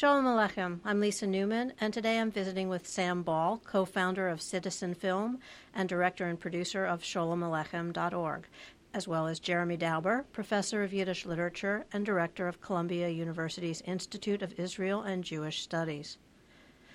Shalom 0.00 0.24
Aleichem. 0.24 0.80
I'm 0.82 0.98
Lisa 0.98 1.26
Newman, 1.26 1.74
and 1.78 1.92
today 1.92 2.18
I'm 2.18 2.30
visiting 2.30 2.70
with 2.70 2.88
Sam 2.88 3.22
Ball, 3.22 3.60
co 3.66 3.84
founder 3.84 4.28
of 4.30 4.40
Citizen 4.40 4.94
Film 4.94 5.40
and 5.74 5.90
director 5.90 6.26
and 6.26 6.40
producer 6.40 6.86
of 6.86 7.02
SholemAleichem.org, 7.02 8.46
as 8.94 9.06
well 9.06 9.26
as 9.26 9.38
Jeremy 9.40 9.76
Dauber, 9.76 10.24
professor 10.32 10.82
of 10.82 10.94
Yiddish 10.94 11.26
literature 11.26 11.84
and 11.92 12.06
director 12.06 12.48
of 12.48 12.62
Columbia 12.62 13.10
University's 13.10 13.82
Institute 13.82 14.40
of 14.40 14.58
Israel 14.58 15.02
and 15.02 15.22
Jewish 15.22 15.60
Studies. 15.60 16.16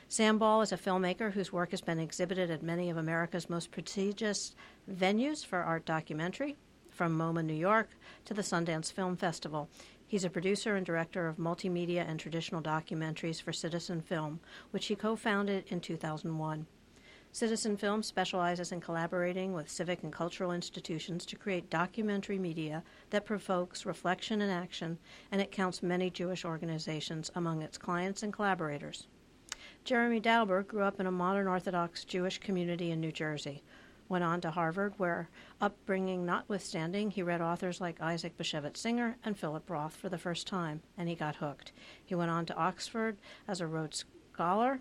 Sam 0.07 0.39
Ball 0.39 0.63
is 0.63 0.71
a 0.71 0.75
filmmaker 0.75 1.31
whose 1.31 1.53
work 1.53 1.69
has 1.69 1.81
been 1.81 1.99
exhibited 1.99 2.49
at 2.49 2.63
many 2.63 2.89
of 2.89 2.97
America's 2.97 3.51
most 3.51 3.69
prestigious 3.69 4.55
venues 4.91 5.45
for 5.45 5.59
art 5.59 5.85
documentary, 5.85 6.57
from 6.89 7.15
MoMA, 7.15 7.45
New 7.45 7.53
York, 7.53 7.89
to 8.23 8.33
the 8.33 8.41
Sundance 8.41 8.91
Film 8.91 9.15
Festival. 9.15 9.69
He's 10.15 10.23
a 10.23 10.29
producer 10.29 10.77
and 10.77 10.85
director 10.85 11.27
of 11.27 11.35
multimedia 11.35 12.07
and 12.07 12.17
traditional 12.17 12.61
documentaries 12.61 13.41
for 13.41 13.51
Citizen 13.51 13.99
Film, 13.99 14.39
which 14.71 14.85
he 14.85 14.95
co 14.95 15.17
founded 15.17 15.65
in 15.67 15.81
2001. 15.81 16.67
Citizen 17.33 17.75
Film 17.75 18.01
specializes 18.01 18.71
in 18.71 18.79
collaborating 18.79 19.51
with 19.51 19.69
civic 19.69 20.03
and 20.03 20.13
cultural 20.13 20.53
institutions 20.53 21.25
to 21.25 21.35
create 21.35 21.69
documentary 21.69 22.39
media 22.39 22.81
that 23.09 23.25
provokes 23.25 23.85
reflection 23.85 24.39
and 24.39 24.49
action, 24.49 24.99
and 25.33 25.41
it 25.41 25.51
counts 25.51 25.83
many 25.83 26.09
Jewish 26.09 26.45
organizations 26.45 27.29
among 27.35 27.61
its 27.61 27.77
clients 27.77 28.23
and 28.23 28.31
collaborators. 28.31 29.07
Jeremy 29.83 30.21
Dauber 30.21 30.63
grew 30.63 30.83
up 30.83 31.01
in 31.01 31.07
a 31.07 31.11
modern 31.11 31.45
Orthodox 31.45 32.05
Jewish 32.05 32.37
community 32.37 32.89
in 32.89 33.01
New 33.01 33.11
Jersey 33.11 33.63
went 34.07 34.23
on 34.23 34.41
to 34.41 34.51
Harvard, 34.51 34.93
where, 34.97 35.29
upbringing 35.59 36.25
notwithstanding, 36.25 37.11
he 37.11 37.23
read 37.23 37.41
authors 37.41 37.81
like 37.81 38.01
Isaac 38.01 38.37
Bashevis 38.37 38.77
Singer 38.77 39.17
and 39.23 39.37
Philip 39.37 39.69
Roth 39.69 39.95
for 39.95 40.09
the 40.09 40.17
first 40.17 40.47
time, 40.47 40.81
and 40.97 41.09
he 41.09 41.15
got 41.15 41.37
hooked. 41.37 41.71
He 42.03 42.15
went 42.15 42.31
on 42.31 42.45
to 42.47 42.55
Oxford 42.55 43.17
as 43.47 43.61
a 43.61 43.67
Rhodes 43.67 44.05
Scholar 44.33 44.79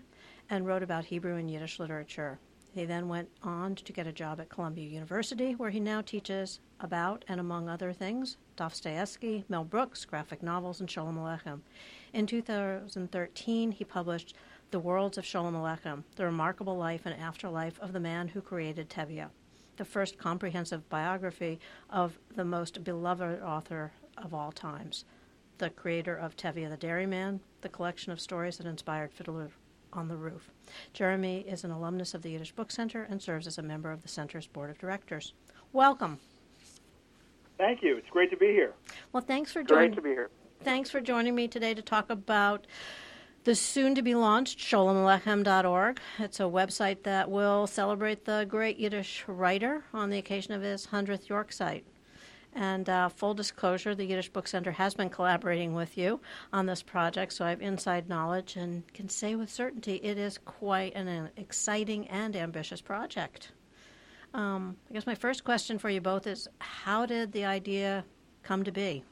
and 0.49 0.65
wrote 0.65 0.83
about 0.83 1.05
Hebrew 1.05 1.35
and 1.35 1.49
Yiddish 1.49 1.79
literature. 1.79 2.39
He 2.75 2.83
then 2.83 3.07
went 3.07 3.29
on 3.41 3.75
to 3.75 3.93
get 3.93 4.05
a 4.05 4.11
job 4.11 4.41
at 4.41 4.49
Columbia 4.49 4.89
University, 4.89 5.53
where 5.53 5.69
he 5.69 5.79
now 5.79 6.01
teaches 6.01 6.59
about, 6.81 7.23
and 7.29 7.39
among 7.39 7.69
other 7.69 7.93
things, 7.93 8.35
Dostoevsky, 8.57 9.45
Mel 9.47 9.63
Brooks, 9.63 10.03
graphic 10.03 10.43
novels, 10.43 10.81
and 10.81 10.89
Sholem 10.89 11.15
Aleichem. 11.15 11.61
In 12.11 12.27
2013, 12.27 13.71
he 13.71 13.85
published 13.85 14.35
the 14.71 14.79
Worlds 14.79 15.17
of 15.17 15.23
Sholem 15.23 15.53
Aleichem, 15.53 16.03
The 16.15 16.25
Remarkable 16.25 16.75
Life 16.77 17.05
and 17.05 17.19
Afterlife 17.19 17.79
of 17.79 17.93
the 17.93 17.99
Man 17.99 18.27
Who 18.27 18.41
Created 18.41 18.89
Tevye, 18.89 19.29
the 19.77 19.85
first 19.85 20.17
comprehensive 20.17 20.89
biography 20.89 21.59
of 21.89 22.17
the 22.35 22.45
most 22.45 22.83
beloved 22.83 23.41
author 23.41 23.91
of 24.17 24.33
all 24.33 24.51
times, 24.51 25.05
the 25.57 25.69
creator 25.69 26.15
of 26.15 26.35
Tevye 26.35 26.69
the 26.69 26.77
Dairyman, 26.77 27.39
the 27.61 27.69
collection 27.69 28.11
of 28.11 28.19
stories 28.19 28.57
that 28.57 28.67
inspired 28.67 29.13
Fiddler 29.13 29.49
on 29.93 30.07
the 30.07 30.17
Roof. 30.17 30.51
Jeremy 30.93 31.45
is 31.47 31.63
an 31.63 31.71
alumnus 31.71 32.13
of 32.13 32.21
the 32.21 32.31
Yiddish 32.31 32.51
Book 32.51 32.71
Center 32.71 33.07
and 33.09 33.21
serves 33.21 33.47
as 33.47 33.57
a 33.57 33.63
member 33.63 33.91
of 33.91 34.01
the 34.01 34.09
Center's 34.09 34.47
board 34.47 34.69
of 34.69 34.77
directors. 34.77 35.33
Welcome. 35.71 36.19
Thank 37.57 37.81
you. 37.81 37.95
It's 37.97 38.09
great 38.09 38.29
to 38.31 38.37
be 38.37 38.47
here. 38.47 38.73
Well, 39.13 39.23
thanks 39.25 39.53
for 39.53 39.63
joining. 39.63 39.91
Great 39.91 39.95
to 39.95 40.01
be 40.01 40.09
here. 40.09 40.29
Thanks 40.63 40.89
for 40.89 40.99
joining 40.99 41.35
me 41.35 41.47
today 41.47 41.73
to 41.73 41.81
talk 41.81 42.09
about 42.09 42.67
the 43.45 43.53
soon 43.53 43.93
to 43.93 44.01
be 44.01 44.15
launched 44.15 44.57
SholemAleichem.org. 44.57 45.99
It's 46.17 46.39
a 46.39 46.43
website 46.43 47.03
that 47.03 47.29
will 47.29 47.67
celebrate 47.67 48.25
the 48.25 48.45
great 48.49 48.77
Yiddish 48.77 49.23
writer 49.27 49.83
on 49.93 50.09
the 50.09 50.17
occasion 50.17 50.53
of 50.55 50.63
his 50.63 50.87
100th 50.87 51.27
Yahrzeit. 51.27 51.83
And 52.53 52.89
uh, 52.89 53.09
full 53.09 53.35
disclosure, 53.35 53.93
the 53.93 54.05
Yiddish 54.05 54.29
Book 54.29 54.47
Center 54.47 54.71
has 54.71 54.95
been 54.95 55.11
collaborating 55.11 55.75
with 55.75 55.95
you 55.95 56.21
on 56.51 56.65
this 56.65 56.81
project, 56.81 57.33
so 57.33 57.45
I 57.45 57.51
have 57.51 57.61
inside 57.61 58.09
knowledge 58.09 58.55
and 58.55 58.91
can 58.93 59.09
say 59.09 59.35
with 59.35 59.51
certainty 59.51 59.95
it 59.97 60.17
is 60.17 60.39
quite 60.39 60.95
an, 60.95 61.07
an 61.07 61.29
exciting 61.37 62.07
and 62.07 62.35
ambitious 62.35 62.81
project. 62.81 63.51
Um, 64.33 64.75
I 64.89 64.93
guess 64.93 65.05
my 65.05 65.15
first 65.15 65.43
question 65.43 65.77
for 65.77 65.91
you 65.91 66.01
both 66.01 66.25
is 66.25 66.47
how 66.59 67.05
did 67.05 67.31
the 67.31 67.45
idea 67.45 68.05
come 68.41 68.63
to 68.63 68.71
be? 68.71 69.03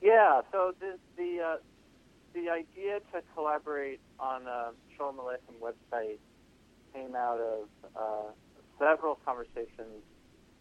Yeah, 0.00 0.40
so 0.50 0.72
the, 0.80 0.94
the 1.16 1.40
uh, 1.40 1.56
the 2.42 2.50
idea 2.50 3.00
to 3.12 3.22
collaborate 3.34 4.00
on 4.18 4.46
a 4.46 4.70
Sholem 4.98 5.16
Aleichem 5.16 5.58
website 5.60 6.18
came 6.94 7.14
out 7.14 7.40
of 7.40 7.68
uh, 7.96 8.30
several 8.78 9.18
conversations 9.24 10.02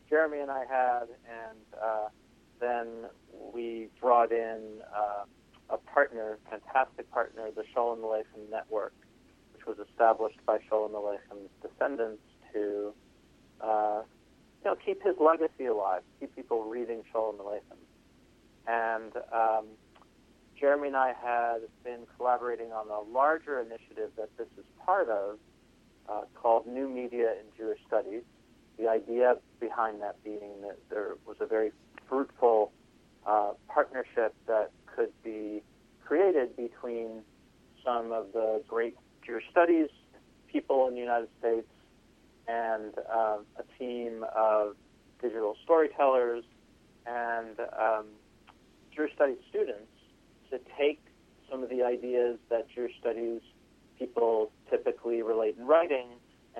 Jeremy 0.09 0.39
and 0.39 0.49
I 0.49 0.63
had, 0.65 1.07
and 1.27 1.59
uh, 1.81 2.07
then 2.59 2.87
we 3.53 3.89
brought 3.99 4.31
in 4.31 4.79
uh, 4.95 5.25
a 5.69 5.77
partner, 5.77 6.39
fantastic 6.49 7.11
partner, 7.11 7.49
the 7.53 7.63
Sholem 7.75 7.99
Aleichem 7.99 8.49
Network, 8.49 8.93
which 9.53 9.65
was 9.65 9.77
established 9.89 10.39
by 10.45 10.59
Sholem 10.71 10.91
Aleichem's 10.91 11.49
descendants 11.61 12.23
to, 12.53 12.93
uh, 13.59 14.01
you 14.63 14.71
know, 14.71 14.77
keep 14.85 15.03
his 15.03 15.15
legacy 15.19 15.65
alive, 15.65 16.03
keep 16.19 16.33
people 16.35 16.63
reading 16.63 17.03
Sholem 17.13 17.37
Aleichem. 17.37 17.77
And 18.65 19.11
um, 19.33 19.65
Jeremy 20.59 20.87
and 20.87 20.97
I 20.97 21.13
had 21.13 21.61
been 21.83 22.01
collaborating 22.17 22.71
on 22.71 22.87
a 22.89 23.01
larger 23.11 23.59
initiative 23.59 24.11
that 24.17 24.35
this 24.37 24.47
is 24.57 24.65
part 24.83 25.09
of 25.09 25.37
uh, 26.09 26.21
called 26.33 26.65
New 26.65 26.89
Media 26.89 27.31
in 27.31 27.45
Jewish 27.57 27.79
Studies. 27.87 28.23
The 28.79 28.87
idea 28.87 29.35
behind 29.59 30.01
that 30.01 30.23
being 30.23 30.61
that 30.61 30.77
there 30.89 31.15
was 31.25 31.37
a 31.39 31.45
very 31.45 31.71
fruitful 32.07 32.71
uh, 33.25 33.51
partnership 33.67 34.33
that 34.47 34.71
could 34.85 35.11
be 35.23 35.61
created 36.05 36.55
between 36.55 37.23
some 37.83 38.11
of 38.11 38.27
the 38.33 38.61
great 38.67 38.95
Jewish 39.25 39.43
studies 39.51 39.89
people 40.51 40.87
in 40.87 40.93
the 40.93 40.99
United 40.99 41.27
States 41.39 41.67
and 42.47 42.93
uh, 43.13 43.37
a 43.57 43.77
team 43.77 44.25
of 44.35 44.75
digital 45.21 45.57
storytellers 45.63 46.43
and 47.05 47.59
um, 47.59 48.05
Jewish 48.95 49.13
studies 49.13 49.37
students 49.49 49.91
to 50.51 50.59
take 50.77 51.01
some 51.49 51.63
of 51.63 51.69
the 51.69 51.83
ideas 51.83 52.37
that 52.49 52.67
Jewish 52.73 52.93
studies 52.99 53.41
people 53.97 54.51
typically 54.69 55.21
relate 55.21 55.55
in 55.57 55.65
writing 55.65 56.07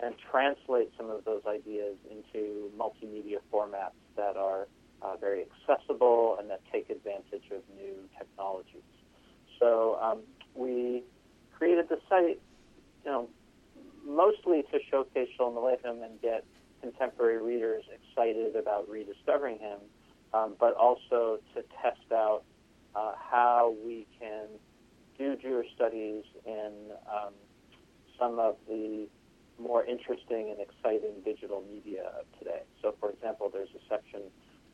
and 0.01 0.15
translate 0.31 0.91
some 0.97 1.09
of 1.09 1.25
those 1.25 1.41
ideas 1.47 1.95
into 2.09 2.69
multimedia 2.77 3.37
formats 3.51 3.97
that 4.15 4.37
are 4.37 4.67
uh, 5.01 5.15
very 5.17 5.45
accessible 5.45 6.37
and 6.39 6.49
that 6.49 6.61
take 6.71 6.89
advantage 6.89 7.45
of 7.51 7.61
new 7.75 7.93
technologies. 8.17 8.81
So 9.59 9.99
um, 10.01 10.19
we 10.55 11.03
created 11.57 11.89
the 11.89 11.99
site, 12.09 12.39
you 13.05 13.11
know, 13.11 13.29
mostly 14.05 14.63
to 14.71 14.79
showcase 14.89 15.29
Sholem 15.39 15.55
Aleichem 15.55 16.03
and 16.03 16.21
get 16.21 16.45
contemporary 16.81 17.41
readers 17.41 17.83
excited 17.91 18.55
about 18.55 18.87
rediscovering 18.87 19.59
him, 19.59 19.79
um, 20.33 20.55
but 20.59 20.73
also 20.75 21.39
to 21.55 21.63
test 21.81 22.11
out 22.13 22.43
uh, 22.97 23.11
how 23.17 23.75
we 23.85 24.07
can 24.19 24.47
do 25.17 25.35
Jewish 25.35 25.67
studies 25.75 26.23
in 26.45 26.71
um, 27.11 27.33
some 28.19 28.39
of 28.39 28.55
the 28.67 29.07
more 29.59 29.85
interesting 29.85 30.49
and 30.49 30.59
exciting 30.59 31.21
digital 31.23 31.63
media 31.71 32.11
of 32.19 32.25
today. 32.39 32.61
So, 32.81 32.95
for 32.99 33.11
example, 33.11 33.49
there's 33.51 33.69
a 33.75 33.89
section 33.89 34.21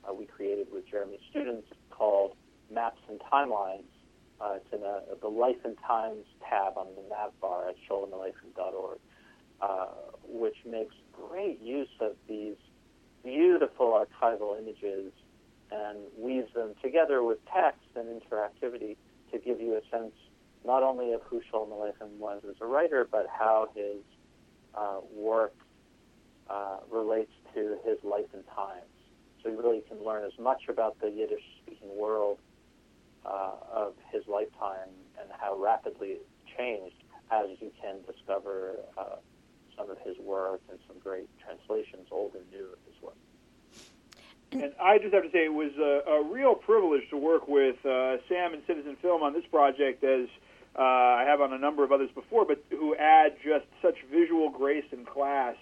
uh, 0.08 0.14
we 0.14 0.26
created 0.26 0.68
with 0.72 0.90
Jeremy's 0.90 1.22
students 1.30 1.68
called 1.90 2.36
Maps 2.72 3.00
and 3.10 3.20
Timelines. 3.32 3.84
Uh, 4.42 4.56
it's 4.56 4.74
in 4.74 4.82
a, 4.84 5.02
the 5.22 5.28
Life 5.28 5.64
and 5.64 5.78
Times 5.86 6.26
tab 6.50 6.78
on 6.78 6.88
the 6.96 7.04
nav 7.10 7.32
bar 7.42 7.70
at 7.70 7.76
sholemaleichem.org, 7.90 9.00
uh, 9.62 9.86
which 10.28 10.58
makes 10.70 10.96
great 11.14 11.62
use 11.62 11.88
of 12.02 12.16
these 12.28 12.58
beautiful 13.24 14.04
archival 14.04 14.58
images 14.60 15.14
and 15.72 16.00
weaves 16.18 16.54
them 16.54 16.74
together 16.82 17.24
with 17.24 17.40
text 17.46 17.82
and 17.96 18.22
interactivity 18.22 18.96
to 19.32 19.40
give 19.40 19.60
you 19.60 19.76
a 19.76 19.82
sense 19.96 20.14
not 20.66 20.84
only 20.84 21.14
of 21.14 21.22
who 21.24 21.42
Sholem 21.52 21.70
Aleichem 21.70 22.18
was 22.18 22.42
as 22.50 22.56
a 22.62 22.66
writer, 22.66 23.08
but 23.10 23.28
how 23.28 23.68
his 23.76 23.98
uh, 24.76 25.00
work 25.14 25.56
uh, 26.50 26.78
relates 26.90 27.32
to 27.54 27.78
his 27.86 27.98
life 28.04 28.28
and 28.34 28.44
times. 28.56 28.86
So 29.42 29.50
you 29.50 29.62
really 29.62 29.82
can 29.82 30.04
learn 30.04 30.24
as 30.24 30.38
much 30.40 30.64
about 30.70 31.00
the 31.02 31.10
Yiddish-speaking 31.10 31.98
world 31.98 32.40
uh, 33.26 33.56
of 33.72 33.94
his 34.12 34.24
lifetime 34.28 34.90
and 35.20 35.30
how 35.38 35.58
rapidly 35.58 36.10
it 36.10 36.28
changed 36.58 36.96
as 37.32 37.48
you 37.60 37.72
can 37.82 37.98
discover 38.06 38.76
uh, 38.98 39.16
some 39.78 39.90
of 39.90 39.98
his 40.06 40.18
work 40.20 40.62
and 40.70 40.80
some 40.88 40.98
great 41.00 41.28
translations, 41.44 42.08
old 42.12 42.36
and 42.36 42.50
new. 42.52 42.68
And 44.54 44.74
I 44.80 44.98
just 45.00 45.14
have 45.14 45.24
to 45.24 45.32
say, 45.32 45.46
it 45.46 45.54
was 45.54 45.72
a, 45.78 46.10
a 46.10 46.24
real 46.24 46.56
privilege 46.56 47.02
to 47.10 47.18
work 47.18 47.48
with 47.48 47.76
uh, 47.86 48.18
Sam 48.30 48.54
and 48.54 48.62
Citizen 48.68 48.96
Film 49.02 49.24
on 49.24 49.34
this 49.34 49.46
project, 49.50 50.04
as 50.04 50.28
uh, 50.78 50.82
I 50.82 51.26
have 51.28 51.42
on 51.42 51.54
a 51.54 51.58
number 51.58 51.84
of 51.84 51.92
others 51.92 52.10
before, 52.14 52.46
but 52.46 52.64
who 52.70 52.96
add 52.96 53.36
just 53.44 53.66
such 53.82 53.96
visual 54.12 54.50
grace 54.50 54.86
and 54.92 55.06
class, 55.06 55.56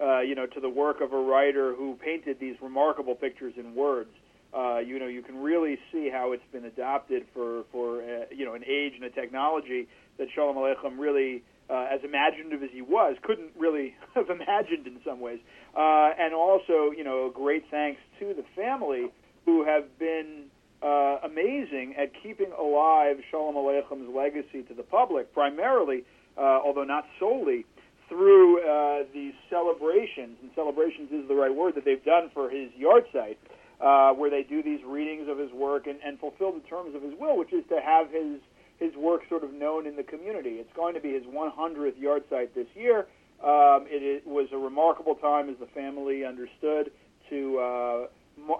uh, 0.00 0.20
you 0.20 0.34
know, 0.34 0.46
to 0.46 0.60
the 0.60 0.68
work 0.68 1.00
of 1.00 1.12
a 1.12 1.16
writer 1.18 1.74
who 1.74 1.96
painted 2.02 2.38
these 2.40 2.56
remarkable 2.60 3.14
pictures 3.14 3.54
in 3.56 3.74
words. 3.74 4.10
uh, 4.54 4.78
you 4.78 4.98
know, 4.98 5.06
you 5.06 5.22
can 5.22 5.36
really 5.42 5.78
see 5.90 6.10
how 6.10 6.32
it's 6.32 6.44
been 6.52 6.64
adopted 6.64 7.24
for 7.32 7.64
for 7.72 8.02
uh, 8.02 8.24
you 8.30 8.44
know 8.44 8.54
an 8.54 8.64
age 8.66 8.92
and 8.94 9.04
a 9.04 9.10
technology 9.10 9.88
that 10.18 10.28
Sholem 10.36 10.56
Aleichem 10.56 10.98
really, 10.98 11.42
uh, 11.70 11.86
as 11.90 12.00
imaginative 12.04 12.62
as 12.62 12.70
he 12.72 12.82
was, 12.82 13.16
couldn't 13.22 13.50
really 13.56 13.94
have 14.14 14.30
imagined 14.30 14.86
in 14.86 14.98
some 15.04 15.20
ways. 15.20 15.40
Uh, 15.76 16.10
and 16.18 16.34
also, 16.34 16.90
you 16.96 17.04
know, 17.04 17.30
great 17.32 17.64
thanks 17.70 18.00
to 18.20 18.34
the 18.34 18.44
family 18.54 19.06
who 19.44 19.64
have 19.64 19.98
been 19.98 20.44
uh, 20.82 21.18
amazing 21.24 21.94
at 21.98 22.12
keeping 22.22 22.52
alive 22.58 23.16
Sholem 23.32 23.54
Aleichem's 23.54 24.14
legacy 24.14 24.62
to 24.62 24.74
the 24.74 24.82
public, 24.82 25.32
primarily, 25.32 26.04
uh, 26.36 26.40
although 26.64 26.84
not 26.84 27.04
solely, 27.18 27.64
through 28.08 28.60
uh, 28.60 29.04
these 29.14 29.32
celebrations. 29.48 30.36
And 30.42 30.50
celebrations 30.54 31.10
is 31.12 31.28
the 31.28 31.34
right 31.34 31.54
word 31.54 31.74
that 31.76 31.84
they've 31.84 32.04
done 32.04 32.30
for 32.34 32.50
his 32.50 32.70
yahrzeit 32.72 33.36
uh, 33.82 34.12
where 34.14 34.30
they 34.30 34.42
do 34.42 34.62
these 34.62 34.80
readings 34.86 35.28
of 35.28 35.38
his 35.38 35.50
work 35.52 35.86
and, 35.86 35.98
and 36.04 36.18
fulfill 36.20 36.52
the 36.52 36.60
terms 36.60 36.94
of 36.94 37.02
his 37.02 37.12
will, 37.18 37.36
which 37.36 37.52
is 37.52 37.64
to 37.68 37.80
have 37.80 38.10
his 38.10 38.38
his 38.82 38.94
work 38.96 39.22
sort 39.28 39.44
of 39.44 39.52
known 39.52 39.86
in 39.86 39.96
the 39.96 40.02
community. 40.02 40.50
It's 40.50 40.72
going 40.74 40.94
to 40.94 41.00
be 41.00 41.12
his 41.12 41.24
100th 41.24 41.94
yahrzeit 41.94 42.54
this 42.54 42.66
year. 42.74 43.06
Um, 43.42 43.86
it, 43.88 44.02
it 44.02 44.26
was 44.26 44.48
a 44.52 44.58
remarkable 44.58 45.14
time 45.14 45.48
as 45.48 45.56
the 45.58 45.66
family 45.66 46.24
understood 46.24 46.90
to 47.30 47.58
uh, 47.58 48.06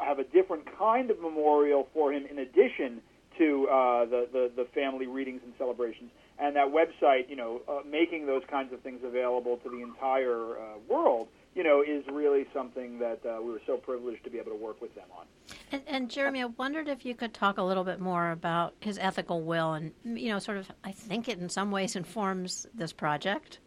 have 0.00 0.18
a 0.18 0.24
different 0.24 0.64
kind 0.78 1.10
of 1.10 1.20
memorial 1.20 1.88
for 1.92 2.12
him 2.12 2.26
in 2.26 2.38
addition 2.38 3.00
to 3.38 3.66
uh, 3.68 4.04
the, 4.04 4.28
the 4.32 4.50
the 4.56 4.64
family 4.74 5.06
readings 5.06 5.40
and 5.44 5.54
celebrations. 5.56 6.10
And 6.38 6.56
that 6.56 6.68
website, 6.68 7.30
you 7.30 7.36
know, 7.36 7.62
uh, 7.68 7.80
making 7.88 8.26
those 8.26 8.42
kinds 8.50 8.72
of 8.72 8.80
things 8.80 9.00
available 9.04 9.56
to 9.58 9.70
the 9.70 9.80
entire 9.80 10.58
uh, 10.58 10.78
world 10.88 11.28
you 11.54 11.62
know, 11.62 11.82
is 11.82 12.04
really 12.10 12.46
something 12.54 12.98
that 12.98 13.20
uh, 13.26 13.40
we 13.42 13.50
were 13.50 13.60
so 13.66 13.76
privileged 13.76 14.24
to 14.24 14.30
be 14.30 14.38
able 14.38 14.52
to 14.52 14.56
work 14.56 14.80
with 14.80 14.94
them 14.94 15.04
on. 15.16 15.26
And, 15.70 15.82
and, 15.86 16.10
Jeremy, 16.10 16.42
I 16.42 16.46
wondered 16.46 16.88
if 16.88 17.04
you 17.04 17.14
could 17.14 17.34
talk 17.34 17.58
a 17.58 17.62
little 17.62 17.84
bit 17.84 18.00
more 18.00 18.30
about 18.30 18.74
his 18.80 18.98
ethical 18.98 19.42
will, 19.42 19.74
and 19.74 19.92
you 20.04 20.30
know, 20.30 20.38
sort 20.38 20.58
of, 20.58 20.70
I 20.82 20.92
think 20.92 21.28
it 21.28 21.38
in 21.38 21.48
some 21.48 21.70
ways 21.70 21.94
informs 21.94 22.66
this 22.74 22.92
project 22.92 23.58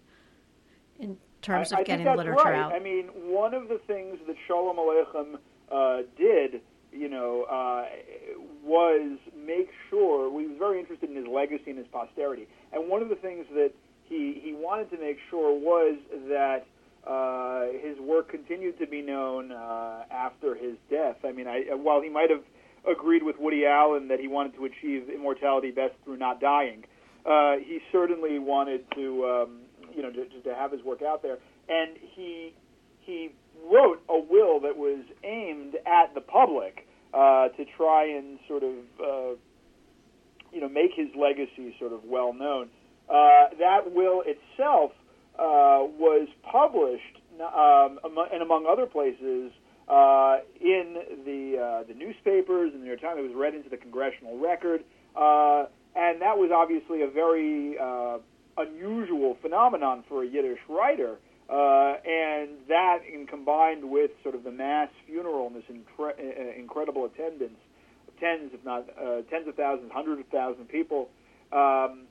in 1.00 1.18
terms 1.42 1.72
of 1.72 1.80
I, 1.80 1.84
getting 1.84 2.06
literature 2.06 2.44
right. 2.44 2.56
out. 2.56 2.74
I 2.74 2.80
mean, 2.80 3.08
one 3.14 3.54
of 3.54 3.68
the 3.68 3.80
things 3.86 4.18
that 4.26 4.36
Sholem 4.50 4.78
Aleichem 4.78 5.38
uh, 5.72 6.04
did, 6.18 6.62
you 6.92 7.10
know, 7.10 7.44
uh, 7.44 7.86
was 8.64 9.20
make 9.46 9.70
sure 9.90 10.32
he 10.40 10.48
was 10.48 10.58
very 10.58 10.80
interested 10.80 11.10
in 11.10 11.16
his 11.16 11.28
legacy 11.28 11.70
and 11.70 11.78
his 11.78 11.88
posterity, 11.88 12.48
and 12.74 12.90
one 12.90 13.04
of 13.04 13.10
the 13.10 13.16
things 13.16 13.46
that 13.54 13.72
he 14.06 14.40
he 14.44 14.54
wanted 14.54 14.90
to 14.90 14.98
make 14.98 15.18
sure 15.30 15.54
was 15.54 15.98
that 16.30 16.66
uh, 17.06 17.65
continued 18.30 18.78
to 18.80 18.88
be 18.88 19.02
known 19.02 19.52
uh, 19.52 20.04
after 20.12 20.56
his 20.56 20.76
death. 20.90 21.18
I 21.24 21.32
mean, 21.32 21.48
I, 21.48 21.74
while 21.74 22.02
he 22.02 22.10
might 22.10 22.30
have 22.30 22.44
agreed 22.90 23.24
with 23.24 23.38
Woody 23.40 23.66
Allen 23.66 24.08
that 24.10 24.20
he 24.20 24.28
wanted 24.28 24.56
to 24.56 24.66
achieve 24.66 25.10
immortality 25.10 25.72
best 25.72 25.94
through 26.04 26.18
not 26.18 26.40
dying, 26.40 26.84
uh, 27.26 27.56
he 27.58 27.80
certainly 27.92 28.38
wanted 28.38 28.86
to, 28.96 29.26
um, 29.26 29.60
you 29.96 30.04
know, 30.04 30.12
to, 30.12 30.26
to 30.42 30.56
have 30.56 30.72
his 30.72 30.84
work 30.84 31.02
out 31.02 31.24
there. 31.24 31.38
And 31.68 31.98
he 32.16 32.54
he 33.02 33.32
wrote 33.72 34.02
a 34.10 34.20
will 34.20 34.60
that 34.62 34.78
was 34.78 35.04
aimed 35.24 35.76
at 35.86 36.14
the 36.14 36.22
public 36.22 36.88
uh, 37.14 37.50
to 37.50 37.66
try 37.78 38.06
and 38.06 38.40
sort 38.48 38.64
of, 38.64 38.74
uh, 39.00 39.36
you 40.52 40.62
know, 40.62 40.70
make 40.70 40.92
his 40.96 41.08
legacy 41.16 41.76
sort 41.80 41.94
of 41.94 42.04
well 42.06 42.34
known. 42.34 42.70
Uh, 43.10 43.50
that 43.60 43.94
will 43.94 44.24
itself 44.26 44.92
uh, 45.38 45.86
was 45.98 46.28
published, 46.44 47.22
um, 47.42 48.00
and 48.32 48.42
among 48.42 48.66
other 48.66 48.86
places, 48.86 49.52
uh, 49.88 50.38
in 50.60 50.98
the 51.26 51.58
uh, 51.62 51.84
the 51.88 51.94
newspapers 51.94 52.74
in 52.74 52.80
the 52.80 52.86
New 52.86 52.90
York 52.90 53.02
Times. 53.02 53.20
It 53.20 53.28
was 53.28 53.36
read 53.36 53.54
into 53.54 53.70
the 53.70 53.78
congressional 53.78 54.40
record, 54.40 54.84
uh, 55.16 55.66
and 55.96 56.22
that 56.22 56.38
was 56.38 56.52
obviously 56.54 57.04
a 57.04 57.08
very 57.08 57.78
uh, 57.78 58.18
unusual 58.58 59.38
phenomenon 59.42 60.04
for 60.08 60.24
a 60.24 60.28
Yiddish 60.28 60.60
writer. 60.70 61.18
Uh, 61.48 62.02
and 62.04 62.58
that, 62.68 63.02
in 63.06 63.28
combined 63.28 63.88
with 63.88 64.10
sort 64.24 64.34
of 64.34 64.44
the 64.44 64.52
mass 64.52 64.90
funeral 65.06 65.46
and 65.46 65.56
this 65.56 65.64
incre- 65.70 66.18
uh, 66.18 66.60
incredible 66.60 67.06
attendance, 67.06 67.60
tens, 68.20 68.50
if 68.52 68.66
not 68.66 68.88
tens 69.30 69.48
of 69.48 69.54
thousands, 69.54 69.92
hundreds 69.94 70.22
of 70.22 70.28
thousands 70.28 70.62
of 70.62 70.68
people, 70.68 71.10
um, 71.54 72.08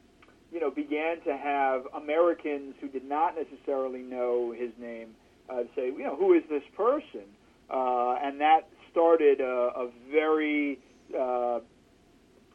you 0.55 0.61
know, 0.61 0.71
began 0.71 1.21
to 1.23 1.37
have 1.37 1.83
Americans 1.95 2.77
who 2.81 2.89
did 2.89 3.05
not 3.05 3.35
necessarily 3.37 4.03
know 4.03 4.55
his 4.57 4.71
name 4.79 5.09
uh, 5.51 5.65
say, 5.75 5.87
you 5.87 6.05
know, 6.05 6.15
who 6.15 6.33
is 6.33 6.45
this 6.49 6.63
person? 6.77 7.25
Uh, 7.69 8.15
and 8.23 8.41
that 8.41 8.69
started 8.91 9.41
a, 9.41 9.73
a 9.75 9.91
very 10.13 10.79
uh, 11.19 11.59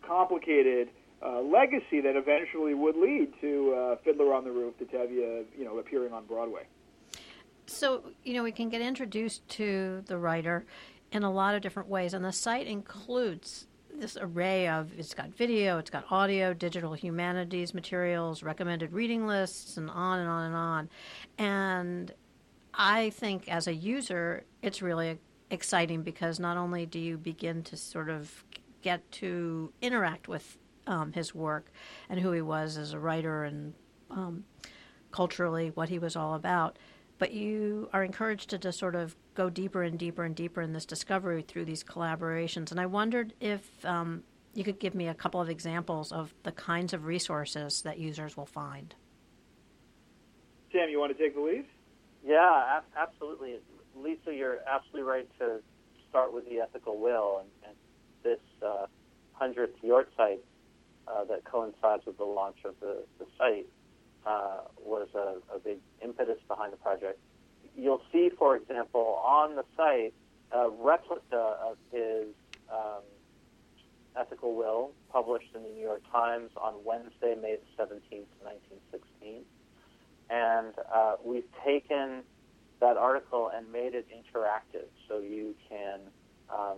complicated 0.07 0.87
uh, 1.21 1.41
legacy 1.41 1.99
that 1.99 2.15
eventually 2.15 2.73
would 2.73 2.95
lead 2.95 3.33
to 3.41 3.73
uh, 3.73 3.95
Fiddler 3.97 4.33
on 4.33 4.45
the 4.45 4.51
Roof, 4.51 4.77
to 4.79 4.85
Tevye, 4.85 5.43
you 5.57 5.65
know, 5.65 5.77
appearing 5.77 6.13
on 6.13 6.25
Broadway. 6.25 6.63
So, 7.67 8.03
you 8.23 8.33
know, 8.33 8.43
we 8.43 8.53
can 8.53 8.69
get 8.69 8.81
introduced 8.81 9.47
to 9.49 10.03
the 10.07 10.17
writer 10.17 10.65
in 11.11 11.23
a 11.23 11.31
lot 11.31 11.53
of 11.53 11.61
different 11.61 11.89
ways, 11.89 12.13
and 12.13 12.23
the 12.23 12.31
site 12.31 12.65
includes 12.65 13.67
this 13.99 14.17
array 14.19 14.67
of 14.67 14.97
it's 14.97 15.13
got 15.13 15.29
video, 15.29 15.77
it's 15.77 15.89
got 15.89 16.05
audio, 16.09 16.53
digital 16.53 16.93
humanities 16.93 17.73
materials, 17.73 18.43
recommended 18.43 18.93
reading 18.93 19.27
lists, 19.27 19.77
and 19.77 19.89
on 19.89 20.19
and 20.19 20.29
on 20.29 20.45
and 20.45 20.55
on. 20.55 20.89
And 21.37 22.13
I 22.73 23.09
think 23.11 23.47
as 23.49 23.67
a 23.67 23.73
user, 23.73 24.43
it's 24.61 24.81
really 24.81 25.19
exciting 25.51 26.03
because 26.03 26.39
not 26.39 26.57
only 26.57 26.85
do 26.85 26.99
you 26.99 27.17
begin 27.17 27.63
to 27.63 27.77
sort 27.77 28.09
of 28.09 28.43
get 28.81 29.09
to 29.11 29.73
interact 29.81 30.27
with 30.27 30.57
um, 30.87 31.11
his 31.11 31.35
work 31.35 31.71
and 32.09 32.19
who 32.19 32.31
he 32.31 32.41
was 32.41 32.77
as 32.77 32.93
a 32.93 32.99
writer 32.99 33.43
and 33.43 33.73
um, 34.09 34.43
culturally 35.11 35.71
what 35.73 35.89
he 35.89 35.99
was 35.99 36.15
all 36.15 36.35
about, 36.35 36.77
but 37.19 37.33
you 37.33 37.89
are 37.93 38.03
encouraged 38.03 38.49
to 38.49 38.57
just 38.57 38.79
sort 38.79 38.95
of 38.95 39.15
go 39.35 39.49
deeper 39.49 39.83
and 39.83 39.99
deeper 39.99 40.23
and 40.23 40.35
deeper 40.35 40.61
in 40.61 40.73
this 40.73 40.85
discovery 40.85 41.41
through 41.41 41.65
these 41.65 41.83
collaborations. 41.83 42.71
And 42.71 42.79
I 42.79 42.85
wondered 42.87 43.33
if 43.39 43.85
um, 43.85 44.23
you 44.55 44.63
could 44.63 44.79
give 44.79 44.95
me 44.95 45.07
a 45.07 45.13
couple 45.13 45.39
of 45.39 45.49
examples 45.49 46.11
of 46.11 46.33
the 46.43 46.53
kinds 46.53 46.93
of 46.93 47.05
resources 47.05 47.81
that 47.83 47.99
users 47.99 48.35
will 48.35 48.45
find. 48.45 48.95
Sam, 50.71 50.89
you 50.89 50.99
want 50.99 51.15
to 51.15 51.21
take 51.21 51.35
the 51.35 51.41
lead? 51.41 51.65
Yeah, 52.25 52.79
absolutely. 52.97 53.59
Lisa, 53.95 54.33
you're 54.33 54.59
absolutely 54.67 55.09
right 55.09 55.27
to 55.39 55.59
start 56.09 56.33
with 56.33 56.47
the 56.49 56.59
ethical 56.59 56.97
will, 56.99 57.41
and, 57.41 57.49
and 57.67 57.75
this 58.23 58.39
uh, 58.65 58.85
100th 59.41 59.69
yortsayt 59.83 60.39
uh, 61.07 61.23
that 61.25 61.43
coincides 61.43 62.05
with 62.05 62.17
the 62.17 62.23
launch 62.23 62.57
of 62.65 62.75
the, 62.79 63.03
the 63.19 63.25
site 63.37 63.67
uh, 64.25 64.61
was 64.83 65.07
a, 65.15 65.55
a, 65.55 65.59
big 65.59 65.77
impetus 66.03 66.37
behind 66.47 66.73
the 66.73 66.77
project. 66.77 67.19
You'll 67.75 68.01
see, 68.11 68.29
for 68.37 68.55
example, 68.55 69.21
on 69.25 69.55
the 69.55 69.63
site 69.77 70.13
a 70.51 70.69
replica 70.69 71.57
of 71.63 71.77
his 71.91 72.27
um, 72.71 73.03
ethical 74.17 74.55
will 74.55 74.91
published 75.11 75.47
in 75.55 75.63
the 75.63 75.69
New 75.69 75.81
York 75.81 76.01
Times 76.11 76.49
on 76.57 76.73
Wednesday, 76.83 77.35
May 77.39 77.57
17th, 77.77 78.27
1916. 78.41 79.43
And 80.29 80.73
uh, 80.93 81.15
we've 81.23 81.47
taken 81.65 82.23
that 82.79 82.97
article 82.97 83.51
and 83.53 83.71
made 83.71 83.93
it 83.93 84.07
interactive 84.09 84.87
so 85.07 85.19
you 85.19 85.55
can 85.67 85.99
um, 86.49 86.77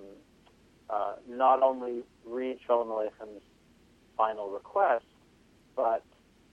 uh, 0.90 1.14
not 1.30 1.62
only 1.62 2.04
read 2.26 2.60
Sholem 2.68 2.88
Aleichem's 2.88 3.44
final 4.18 4.50
request, 4.50 5.06
but 5.76 6.04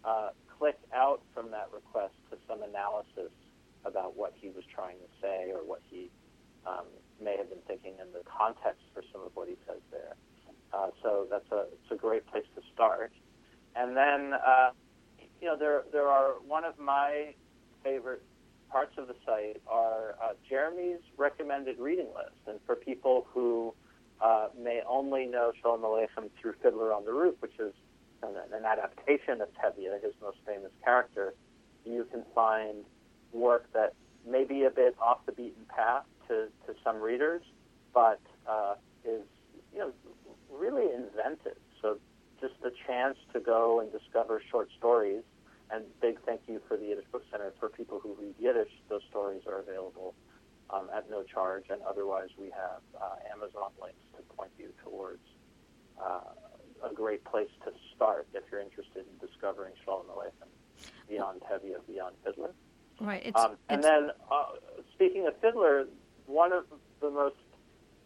uh, 0.05 0.31
click 0.59 0.79
out 0.95 1.23
from 1.35 1.51
that 1.51 1.69
request 1.73 2.15
to 2.31 2.37
some 2.49 2.63
analysis 2.63 3.31
about 3.85 4.17
what 4.17 4.33
he 4.37 4.49
was 4.49 4.65
trying 4.75 4.97
to 4.99 5.09
say 5.23 5.51
or 5.53 5.65
what 5.65 5.81
he 5.89 6.11
um, 6.67 6.85
may 7.23 7.37
have 7.37 7.49
been 7.49 7.63
thinking 7.67 7.95
in 8.01 8.13
the 8.13 8.23
context 8.27 8.83
for 8.93 9.03
some 9.13 9.23
of 9.23 9.31
what 9.35 9.49
he 9.49 9.57
says 9.67 9.81
there. 9.91 10.15
Uh, 10.73 10.89
so 11.03 11.27
that's 11.31 11.51
a 11.51 11.65
it's 11.73 11.91
a 11.91 11.97
great 11.97 12.27
place 12.27 12.45
to 12.55 12.63
start. 12.75 13.13
And 13.75 13.97
then 13.97 14.35
uh, 14.35 14.71
you 15.41 15.49
know 15.49 15.57
there 15.57 15.85
there 15.93 16.09
are 16.09 16.35
one 16.47 16.65
of 16.65 16.79
my 16.79 17.35
favorite 17.83 18.23
parts 18.71 18.93
of 18.99 19.09
the 19.09 19.15
site 19.25 19.63
are 19.67 20.17
uh, 20.23 20.33
Jeremy's 20.49 21.01
recommended 21.17 21.79
reading 21.79 22.09
list, 22.09 22.37
and 22.47 22.59
for 22.67 22.77
people 22.77 23.27
who 23.33 23.73
uh, 24.21 24.49
may 24.61 24.83
only 24.87 25.27
know 25.27 25.53
Sholem 25.65 25.81
Aleichem 25.81 26.29
through 26.41 26.55
Fiddler 26.63 26.93
on 26.93 27.05
the 27.05 27.13
Roof, 27.13 27.37
which 27.41 27.59
is 27.59 27.73
an, 28.23 28.35
an 28.53 28.65
adaptation 28.65 29.41
of 29.41 29.49
Tevye, 29.55 30.03
his 30.03 30.15
most 30.21 30.39
famous 30.47 30.73
character, 30.85 31.35
you 31.85 32.07
can 32.11 32.23
find 32.35 32.85
work 33.33 33.67
that 33.73 33.95
may 34.27 34.45
be 34.45 34.65
a 34.65 34.71
bit 34.71 34.97
off 35.01 35.25
the 35.27 35.33
beaten 35.33 35.65
path 35.69 36.05
to, 36.29 36.49
to 36.67 36.75
some 36.85 37.01
readers, 37.01 37.43
but 37.95 38.21
uh, 38.47 38.75
is 39.05 39.23
you 39.73 39.79
know 39.79 39.93
really 40.53 40.93
inventive. 40.93 41.59
So 41.81 41.99
just 42.41 42.55
the 42.63 42.73
chance 42.87 43.17
to 43.33 43.41
go 43.41 43.81
and 43.81 43.91
discover 43.93 44.43
short 44.51 44.69
stories. 44.77 45.23
And 45.71 45.85
big 46.01 46.19
thank 46.25 46.43
you 46.47 46.61
for 46.67 46.77
the 46.79 46.87
Yiddish 46.87 47.05
Book 47.13 47.25
Center 47.31 47.53
for 47.61 47.69
people 47.69 48.01
who 48.01 48.17
read 48.19 48.35
Yiddish. 48.39 48.73
Those 48.89 49.03
stories 49.11 49.43
are 49.47 49.59
available 49.61 50.15
um, 50.71 50.89
at 50.95 51.11
no 51.11 51.23
charge, 51.23 51.65
and 51.71 51.81
otherwise 51.83 52.29
we 52.39 52.47
have 52.47 52.81
uh, 53.01 53.33
Amazon 53.33 53.71
links 53.81 53.99
to 54.17 54.23
point 54.35 54.51
you 54.59 54.73
towards 54.83 55.21
uh, 56.03 56.33
a 56.83 56.93
great 56.93 57.25
place 57.25 57.51
to 57.65 57.73
start 57.95 58.27
if 58.35 58.45
you're 58.51 58.61
interested 58.61 59.05
in 59.05 59.27
discovering 59.27 59.73
Sholem 59.87 60.07
Aleichem 60.07 60.49
beyond 61.09 61.41
Tevye, 61.41 61.75
beyond 61.87 62.15
Fiddler. 62.25 62.55
Right. 63.01 63.23
It's, 63.25 63.41
um, 63.41 63.57
and 63.69 63.81
it's... 63.81 63.89
then, 63.89 64.11
uh, 64.31 64.45
speaking 64.95 65.27
of 65.27 65.35
Fiddler, 65.41 65.87
one 66.27 66.53
of 66.53 66.65
the 67.01 67.11
most, 67.11 67.37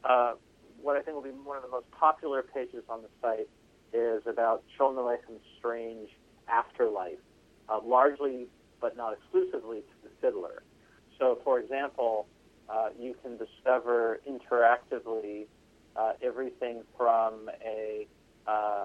uh, 0.05 0.35
what 0.81 0.97
I 0.97 1.03
think 1.03 1.15
will 1.15 1.23
be 1.23 1.31
one 1.31 1.57
of 1.57 1.63
the 1.63 1.69
most 1.69 1.91
popular 1.91 2.43
pages 2.43 2.85
on 2.89 3.03
the 3.03 3.09
site 3.21 3.49
is 3.93 4.23
about 4.27 4.65
Sholem 4.79 4.97
Aleichem's 4.97 5.43
strange 5.59 6.11
afterlife, 6.49 7.19
uh, 7.69 7.81
largely 7.85 8.47
but 8.81 8.97
not 8.97 9.13
exclusively 9.13 9.81
to 9.81 9.95
the 10.03 10.11
fiddler. 10.21 10.63
So, 11.19 11.39
for 11.45 11.61
example, 11.61 12.27
uh, 12.69 12.89
you 12.99 13.15
can 13.23 13.37
discover 13.37 14.21
interactively 14.29 15.47
uh, 15.95 16.13
everything 16.23 16.83
from 16.97 17.49
a, 17.65 18.07
uh, 18.47 18.85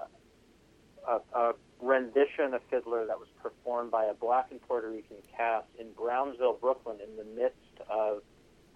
a, 1.06 1.18
a, 1.34 1.52
rendition 1.80 2.54
of 2.54 2.60
Fiddler 2.70 3.06
that 3.06 3.18
was 3.18 3.28
performed 3.40 3.92
by 3.92 4.06
a 4.06 4.14
black 4.14 4.48
and 4.50 4.60
Puerto 4.62 4.90
Rican 4.90 5.18
cast 5.36 5.68
in 5.78 5.86
Brownsville, 5.92 6.58
Brooklyn, 6.60 6.98
in 7.00 7.16
the 7.16 7.40
midst 7.40 7.88
of 7.88 8.22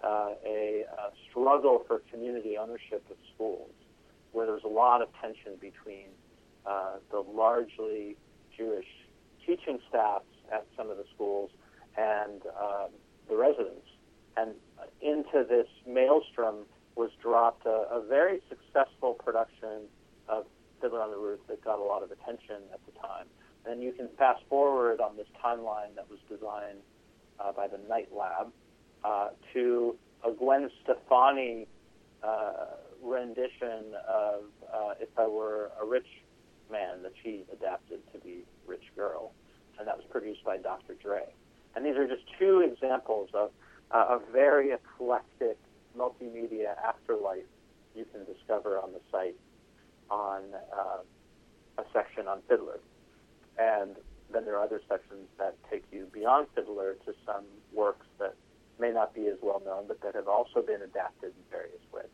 uh, 0.01 0.29
a, 0.45 0.85
a, 0.87 1.11
struggle 1.29 1.83
for 1.85 2.01
community 2.11 2.57
ownership 2.57 3.03
of 3.11 3.17
schools, 3.35 3.71
where 4.31 4.45
there's 4.45 4.63
a 4.63 4.69
lot 4.69 5.01
of 5.01 5.09
tension 5.21 5.55
between 5.59 6.07
uh, 6.65 6.93
the 7.11 7.19
largely 7.19 8.15
Jewish 8.55 8.87
teaching 9.45 9.79
staffs 9.89 10.25
at 10.51 10.65
some 10.77 10.89
of 10.89 10.97
the 10.97 11.05
schools 11.13 11.51
and 11.97 12.41
um, 12.59 12.89
the 13.29 13.35
residents. 13.35 13.87
And 14.37 14.53
into 15.01 15.45
this 15.47 15.67
maelstrom 15.87 16.65
was 16.95 17.11
dropped 17.21 17.65
a, 17.65 17.87
a 17.91 18.01
very 18.07 18.41
successful 18.49 19.13
production 19.13 19.87
of 20.27 20.45
Fiddler 20.83 21.01
on 21.01 21.11
the 21.11 21.17
Roof 21.17 21.39
that 21.47 21.63
got 21.63 21.79
a 21.79 21.83
lot 21.83 22.03
of 22.03 22.11
attention 22.11 22.57
at 22.73 22.79
the 22.85 22.91
time. 22.99 23.27
And 23.65 23.81
you 23.81 23.93
can 23.93 24.09
fast 24.17 24.43
forward 24.49 24.99
on 24.99 25.15
this 25.15 25.27
timeline 25.43 25.95
that 25.95 26.09
was 26.09 26.19
designed 26.29 26.79
uh, 27.39 27.53
by 27.53 27.67
the 27.67 27.79
Knight 27.87 28.09
Lab 28.13 28.51
uh, 29.05 29.29
to 29.53 29.95
a 30.25 30.31
Gwen 30.31 30.69
Stefani 30.83 31.67
uh, 32.21 32.65
rendition 33.01 33.95
of 34.07 34.43
uh, 34.73 34.93
If 34.99 35.09
I 35.17 35.25
Were 35.25 35.71
a 35.81 35.85
Rich 35.85 36.07
Man 36.69 37.01
that 37.03 37.13
she 37.23 37.45
adapted 37.53 37.99
to 38.11 38.19
be 38.19 38.43
Rich 38.67 38.91
Girl. 38.95 39.31
And 39.79 39.87
that 39.87 39.95
was 39.95 40.05
produced 40.09 40.43
by 40.43 40.57
Dr. 40.57 40.95
Dre. 41.01 41.23
And 41.75 41.85
these 41.85 41.95
are 41.95 42.07
just 42.07 42.23
two 42.37 42.59
examples 42.59 43.29
of 43.33 43.51
uh, 43.91 44.17
a 44.17 44.31
very 44.31 44.71
eclectic 44.71 45.57
multimedia 45.97 46.75
afterlife 46.85 47.45
you 47.95 48.05
can 48.11 48.25
discover 48.25 48.79
on 48.79 48.91
the 48.91 48.99
site 49.11 49.35
on 50.09 50.41
uh, 50.75 51.81
a 51.81 51.83
section 51.93 52.27
on 52.27 52.41
Fiddler. 52.47 52.79
And 53.57 53.95
then 54.31 54.45
there 54.45 54.57
are 54.57 54.63
other 54.63 54.81
sections 54.89 55.27
that 55.37 55.55
take 55.69 55.83
you 55.91 56.07
beyond 56.11 56.47
Fiddler 56.55 56.95
to 57.05 57.13
some 57.25 57.45
works 57.71 58.07
that 58.19 58.35
may 58.79 58.91
not 58.91 59.13
be 59.13 59.27
as 59.27 59.37
well 59.41 59.61
known, 59.65 59.85
but 59.87 60.01
that 60.01 60.15
have 60.15 60.27
also 60.27 60.61
been 60.61 60.81
adapted 60.81 61.31
in 61.31 61.43
various 61.51 61.81
ways. 61.93 62.09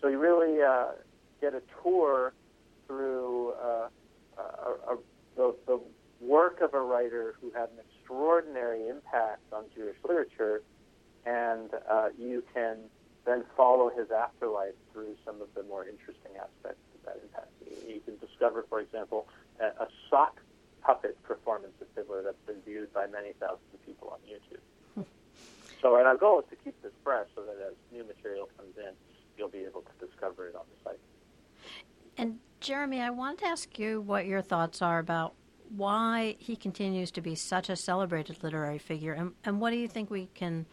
So 0.00 0.08
you 0.08 0.18
really 0.18 0.62
uh, 0.62 0.92
get 1.40 1.54
a 1.54 1.62
tour 1.82 2.32
through 2.86 3.52
uh, 3.52 3.88
a, 4.38 4.92
a, 4.92 4.98
the, 5.36 5.54
the 5.66 5.80
work 6.20 6.60
of 6.60 6.74
a 6.74 6.80
writer 6.80 7.34
who 7.40 7.50
had 7.52 7.68
an 7.70 7.78
extraordinary 7.90 8.88
impact 8.88 9.42
on 9.52 9.64
Jewish 9.74 9.96
literature, 10.06 10.62
and 11.26 11.70
uh, 11.90 12.08
you 12.18 12.42
can 12.54 12.78
then 13.26 13.44
follow 13.56 13.90
his 13.90 14.10
afterlife 14.10 14.74
through 14.92 15.14
some 15.24 15.42
of 15.42 15.48
the 15.54 15.62
more 15.64 15.86
interesting 15.86 16.32
aspects. 16.40 16.80
You 17.86 18.00
can 18.00 18.16
discover, 18.18 18.64
for 18.68 18.80
example, 18.80 19.26
a, 19.60 19.66
a 19.82 19.88
sock 20.10 20.40
puppet 20.82 21.22
performance 21.22 21.74
of 21.80 21.86
Fiddler 21.94 22.22
that's 22.22 22.40
been 22.46 22.60
viewed 22.64 22.92
by 22.92 23.06
many 23.06 23.32
thousands 23.40 23.68
of 23.74 23.84
people 23.84 24.08
on 24.08 24.18
YouTube. 24.28 24.60
Hmm. 24.94 25.02
so, 25.82 25.96
and 25.96 26.06
our 26.06 26.16
goal 26.16 26.40
is 26.40 26.46
to 26.50 26.56
keep 26.56 26.80
this 26.82 26.92
fresh 27.04 27.26
so 27.34 27.42
that 27.42 27.56
as 27.66 27.74
new 27.92 28.04
material 28.04 28.48
comes 28.56 28.76
in, 28.76 28.92
you'll 29.36 29.48
be 29.48 29.64
able 29.64 29.82
to 29.82 30.06
discover 30.06 30.48
it 30.48 30.54
on 30.54 30.62
the 30.70 30.90
site. 30.90 31.00
And 32.16 32.38
Jeremy, 32.60 33.00
I 33.00 33.10
wanted 33.10 33.40
to 33.40 33.46
ask 33.46 33.78
you 33.78 34.00
what 34.00 34.26
your 34.26 34.42
thoughts 34.42 34.82
are 34.82 34.98
about 34.98 35.34
why 35.76 36.36
he 36.38 36.56
continues 36.56 37.10
to 37.12 37.20
be 37.20 37.34
such 37.34 37.68
a 37.68 37.76
celebrated 37.76 38.42
literary 38.42 38.78
figure, 38.78 39.12
and, 39.12 39.32
and 39.44 39.60
what 39.60 39.70
do 39.70 39.76
you 39.76 39.88
think 39.88 40.10
we 40.10 40.28
can 40.34 40.66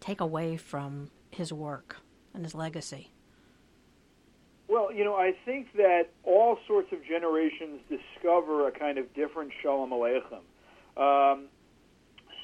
take 0.00 0.20
away 0.20 0.56
from 0.56 1.10
his 1.30 1.52
work 1.52 1.96
and 2.34 2.44
his 2.44 2.54
legacy? 2.54 3.12
Well, 4.70 4.92
you 4.92 5.02
know, 5.02 5.16
I 5.16 5.32
think 5.44 5.72
that 5.76 6.10
all 6.22 6.56
sorts 6.68 6.92
of 6.92 7.04
generations 7.04 7.80
discover 7.88 8.68
a 8.68 8.70
kind 8.70 8.98
of 8.98 9.12
different 9.14 9.50
Sholem 9.64 9.90
Aleichem. 9.90 10.44
Um, 10.96 11.46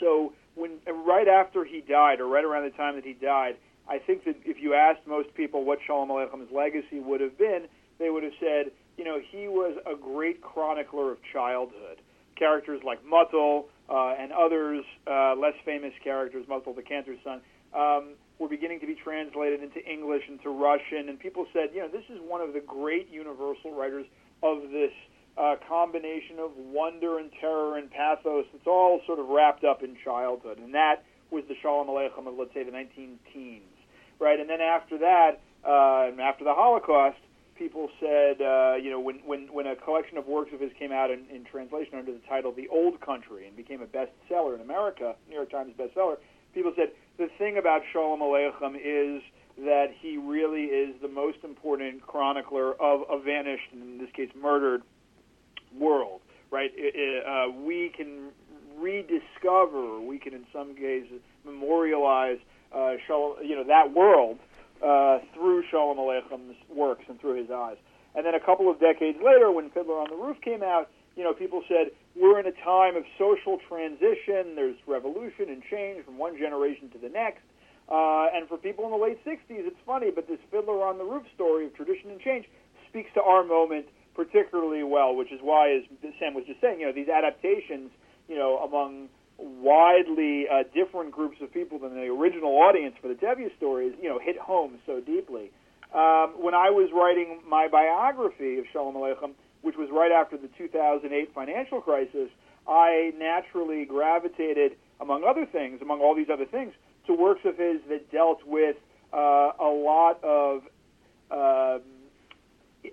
so 0.00 0.32
when 0.56 0.78
right 1.06 1.28
after 1.28 1.64
he 1.64 1.82
died, 1.82 2.20
or 2.20 2.26
right 2.26 2.44
around 2.44 2.64
the 2.64 2.76
time 2.76 2.96
that 2.96 3.04
he 3.04 3.12
died, 3.12 3.56
I 3.88 3.98
think 3.98 4.24
that 4.24 4.34
if 4.44 4.56
you 4.60 4.74
asked 4.74 5.06
most 5.06 5.32
people 5.34 5.64
what 5.64 5.78
Sholem 5.88 6.08
Aleichem's 6.08 6.50
legacy 6.50 6.98
would 6.98 7.20
have 7.20 7.38
been, 7.38 7.68
they 8.00 8.10
would 8.10 8.24
have 8.24 8.32
said, 8.40 8.72
you 8.96 9.04
know, 9.04 9.20
he 9.30 9.46
was 9.46 9.76
a 9.86 9.94
great 9.94 10.42
chronicler 10.42 11.12
of 11.12 11.18
childhood. 11.32 11.98
Characters 12.36 12.80
like 12.84 12.98
Muttel 13.04 13.66
uh, 13.88 14.14
and 14.18 14.32
others, 14.32 14.84
uh, 15.06 15.36
less 15.36 15.54
famous 15.64 15.92
characters, 16.02 16.44
Muttel 16.50 16.74
the 16.74 16.82
Cantor's 16.82 17.20
son, 17.22 17.40
um, 17.72 18.14
were 18.38 18.48
beginning 18.48 18.80
to 18.80 18.86
be 18.86 18.94
translated 18.94 19.62
into 19.62 19.84
English, 19.84 20.22
into 20.28 20.50
Russian, 20.50 21.08
and 21.08 21.18
people 21.18 21.46
said, 21.52 21.70
you 21.74 21.80
know, 21.80 21.88
this 21.88 22.04
is 22.10 22.18
one 22.20 22.40
of 22.40 22.52
the 22.52 22.60
great 22.60 23.08
universal 23.10 23.72
writers 23.74 24.06
of 24.42 24.70
this 24.70 24.92
uh, 25.38 25.56
combination 25.68 26.38
of 26.38 26.50
wonder 26.56 27.18
and 27.18 27.30
terror 27.40 27.78
and 27.78 27.90
pathos. 27.90 28.44
It's 28.54 28.66
all 28.66 29.00
sort 29.06 29.18
of 29.18 29.28
wrapped 29.28 29.64
up 29.64 29.82
in 29.82 29.96
childhood, 30.04 30.58
and 30.58 30.74
that 30.74 31.04
was 31.30 31.44
the 31.48 31.54
Sholem 31.64 31.88
Aleichem 31.88 32.26
of, 32.26 32.34
let's 32.38 32.52
say, 32.54 32.62
the 32.62 32.70
19 32.70 33.18
teens, 33.32 33.62
right? 34.18 34.38
And 34.38 34.48
then 34.48 34.60
after 34.60 34.98
that, 34.98 35.40
uh, 35.66 36.10
after 36.20 36.44
the 36.44 36.54
Holocaust, 36.54 37.18
people 37.58 37.88
said, 38.00 38.40
uh, 38.40 38.74
you 38.80 38.90
know, 38.90 39.00
when, 39.00 39.16
when, 39.24 39.48
when 39.52 39.66
a 39.66 39.76
collection 39.76 40.18
of 40.18 40.26
works 40.26 40.52
of 40.52 40.60
his 40.60 40.70
came 40.78 40.92
out 40.92 41.10
in, 41.10 41.24
in 41.34 41.44
translation 41.44 41.98
under 41.98 42.12
the 42.12 42.20
title 42.28 42.52
The 42.52 42.68
Old 42.68 43.00
Country 43.00 43.46
and 43.46 43.56
became 43.56 43.80
a 43.82 43.86
bestseller 43.86 44.54
in 44.54 44.60
America, 44.60 45.16
New 45.28 45.36
York 45.36 45.50
Times 45.50 45.72
bestseller, 45.78 46.16
people 46.54 46.72
said 46.76 46.90
the 47.18 47.28
thing 47.38 47.58
about 47.58 47.82
Sholem 47.94 48.20
Aleichem 48.20 48.76
is 48.76 49.22
that 49.64 49.86
he 49.98 50.18
really 50.18 50.64
is 50.64 50.94
the 51.00 51.08
most 51.08 51.38
important 51.42 52.06
chronicler 52.06 52.74
of 52.80 53.02
a 53.10 53.18
vanished, 53.18 53.72
and 53.72 53.82
in 53.82 53.98
this 53.98 54.10
case, 54.14 54.30
murdered 54.40 54.82
world. 55.78 56.20
Right? 56.50 56.70
It, 56.74 56.94
it, 56.94 57.26
uh, 57.26 57.50
we 57.60 57.90
can 57.96 58.30
rediscover, 58.78 60.00
we 60.00 60.18
can, 60.18 60.34
in 60.34 60.46
some 60.52 60.74
cases, 60.74 61.20
memorialize, 61.44 62.38
uh, 62.74 62.94
Shalom, 63.06 63.36
you 63.42 63.56
know, 63.56 63.64
that 63.64 63.92
world 63.94 64.38
uh, 64.82 65.18
through 65.34 65.64
Sholem 65.72 65.96
Aleichem's 65.96 66.56
works 66.68 67.04
and 67.08 67.20
through 67.20 67.40
his 67.40 67.50
eyes. 67.50 67.76
And 68.14 68.24
then 68.24 68.34
a 68.34 68.40
couple 68.40 68.70
of 68.70 68.78
decades 68.78 69.18
later, 69.24 69.50
when 69.50 69.70
Fiddler 69.70 69.98
on 69.98 70.08
the 70.10 70.16
Roof 70.16 70.40
came 70.40 70.62
out, 70.62 70.90
you 71.16 71.24
know, 71.24 71.32
people 71.32 71.62
said 71.68 71.90
we're 72.14 72.38
in 72.38 72.46
a 72.46 72.56
time 72.64 72.96
of 72.96 73.04
social 73.18 73.58
transition. 73.68 74.54
There's 74.54 74.76
revolution 74.86 75.48
and 75.48 75.62
change 75.70 76.04
from 76.04 76.18
one 76.18 76.38
generation 76.38 76.90
to 76.90 76.98
the 76.98 77.08
next. 77.08 77.42
Uh, 77.88 78.26
and 78.34 78.48
for 78.48 78.58
people 78.58 78.84
in 78.84 78.90
the 78.90 78.96
late 78.96 79.18
'60s, 79.24 79.64
it's 79.64 79.80
funny, 79.86 80.10
but 80.10 80.28
this 80.28 80.40
Fiddler 80.50 80.82
on 80.82 80.98
the 80.98 81.04
Roof 81.04 81.24
story 81.34 81.66
of 81.66 81.74
tradition 81.74 82.10
and 82.10 82.20
change 82.20 82.46
speaks 82.88 83.10
to 83.14 83.22
our 83.22 83.44
moment 83.44 83.86
particularly 84.16 84.82
well, 84.82 85.14
which 85.14 85.30
is 85.30 85.38
why, 85.42 85.70
as 85.76 85.82
Sam 86.18 86.34
was 86.34 86.44
just 86.46 86.60
saying, 86.60 86.80
you 86.80 86.86
know, 86.86 86.92
these 86.92 87.08
adaptations, 87.08 87.90
you 88.28 88.34
know, 88.34 88.58
among 88.58 89.08
widely 89.38 90.46
uh, 90.48 90.64
different 90.74 91.12
groups 91.12 91.36
of 91.42 91.52
people 91.52 91.78
than 91.78 91.94
the 91.94 92.08
original 92.08 92.56
audience 92.56 92.96
for 93.00 93.08
the 93.08 93.14
Tevye 93.14 93.54
stories, 93.56 93.94
you 94.00 94.08
know, 94.08 94.18
hit 94.18 94.38
home 94.38 94.78
so 94.86 95.00
deeply. 95.00 95.50
Um, 95.94 96.34
when 96.40 96.54
I 96.54 96.70
was 96.70 96.90
writing 96.92 97.40
my 97.46 97.68
biography 97.68 98.58
of 98.58 98.64
Sholem 98.74 98.94
Aleichem, 98.94 99.32
which 99.66 99.76
was 99.76 99.88
right 99.90 100.12
after 100.12 100.36
the 100.36 100.46
2008 100.56 101.34
financial 101.34 101.80
crisis, 101.80 102.30
I 102.68 103.12
naturally 103.18 103.84
gravitated, 103.84 104.76
among 105.00 105.24
other 105.24 105.44
things, 105.44 105.82
among 105.82 106.00
all 106.00 106.14
these 106.14 106.30
other 106.32 106.46
things, 106.46 106.72
to 107.08 107.12
works 107.12 107.40
of 107.44 107.58
his 107.58 107.80
that 107.88 108.12
dealt 108.12 108.46
with 108.46 108.76
uh, 109.12 109.50
a 109.58 109.66
lot 109.66 110.22
of 110.22 110.62
uh, 111.32 111.78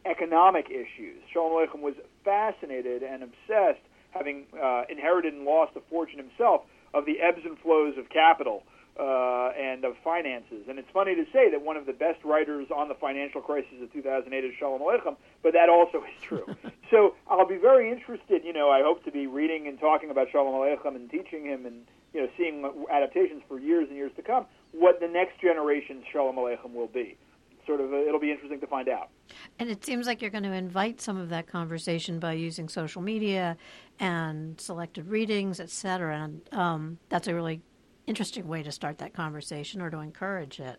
economic 0.04 0.72
issues. 0.72 1.22
Sholem 1.30 1.68
Aleichem 1.68 1.82
was 1.82 1.94
fascinated 2.26 3.04
and 3.04 3.22
obsessed 3.22 3.86
having 4.10 4.46
uh, 4.60 4.82
inherited 4.90 5.36
and 5.36 5.46
lost 5.46 5.74
a 5.76 5.82
fortune 5.92 6.18
himself, 6.18 6.62
of 6.96 7.06
the 7.06 7.22
ebbs 7.22 7.42
and 7.46 7.58
flows 7.60 8.00
of 8.00 8.10
capital 8.10 8.64
uh, 9.00 9.50
and 9.58 9.84
of 9.86 9.96
finances. 10.04 10.66
And 10.70 10.78
it's 10.78 10.90
funny 10.94 11.16
to 11.16 11.26
say 11.34 11.50
that 11.52 11.62
one 11.62 11.78
of 11.78 11.86
the 11.86 11.94
best 11.94 12.24
writers 12.24 12.68
on 12.76 12.88
the 12.88 12.96
financial 12.96 13.42
crisis 13.42 13.74
of 13.82 13.92
2008 13.94 14.44
is 14.44 14.54
Sholem 14.62 14.82
Aleichem, 14.82 15.16
but 15.44 15.54
that 15.54 15.70
also 15.70 16.00
is 16.00 16.22
true. 16.22 16.46
so 16.90 17.16
I'll 17.28 17.48
be 17.48 17.58
very 17.58 17.92
interested. 17.92 18.44
You 18.44 18.54
know, 18.54 18.70
I 18.70 18.82
hope 18.82 19.04
to 19.04 19.12
be 19.12 19.28
reading 19.28 19.68
and 19.68 19.80
talking 19.80 20.10
about 20.10 20.30
Sholem 20.30 20.54
Aleichem 20.54 20.96
and 20.96 21.10
teaching 21.12 21.46
him 21.46 21.66
and 21.66 21.86
you 22.14 22.22
know 22.22 22.28
seeing 22.38 22.66
adaptations 22.92 23.44
for 23.48 23.60
years 23.60 23.88
and 23.90 23.98
years 23.98 24.12
to 24.16 24.22
come. 24.22 24.46
what 24.72 25.00
the 25.00 25.08
next 25.08 25.40
generation's 25.40 26.06
Sholem 26.12 26.36
Aleichem 26.36 26.74
will 26.74 26.88
be. 26.88 27.18
Sort 27.66 27.80
of, 27.80 27.94
it'll 27.94 28.20
be 28.20 28.32
interesting 28.32 28.60
to 28.60 28.68
find 28.68 28.90
out. 28.90 29.10
And 29.58 29.70
it 29.70 29.86
seems 29.86 30.06
like 30.06 30.22
you're 30.22 30.32
going 30.32 30.44
to 30.44 30.52
invite 30.52 31.00
some 31.00 31.16
of 31.16 31.30
that 31.30 31.48
conversation 31.48 32.20
by 32.20 32.34
using 32.34 32.68
social 32.68 33.02
media 33.02 33.56
and 34.00 34.60
selected 34.60 35.08
readings, 35.08 35.62
et 35.62 35.70
cetera. 35.70 36.24
And 36.24 36.42
um, 36.52 36.98
that's 37.08 37.30
a 37.30 37.34
really 37.34 37.62
interesting 38.06 38.50
way 38.50 38.64
to 38.64 38.72
start 38.72 38.98
that 38.98 39.14
conversation 39.14 39.82
or 39.82 39.90
to 39.90 40.00
encourage 40.00 40.60
it. 40.60 40.78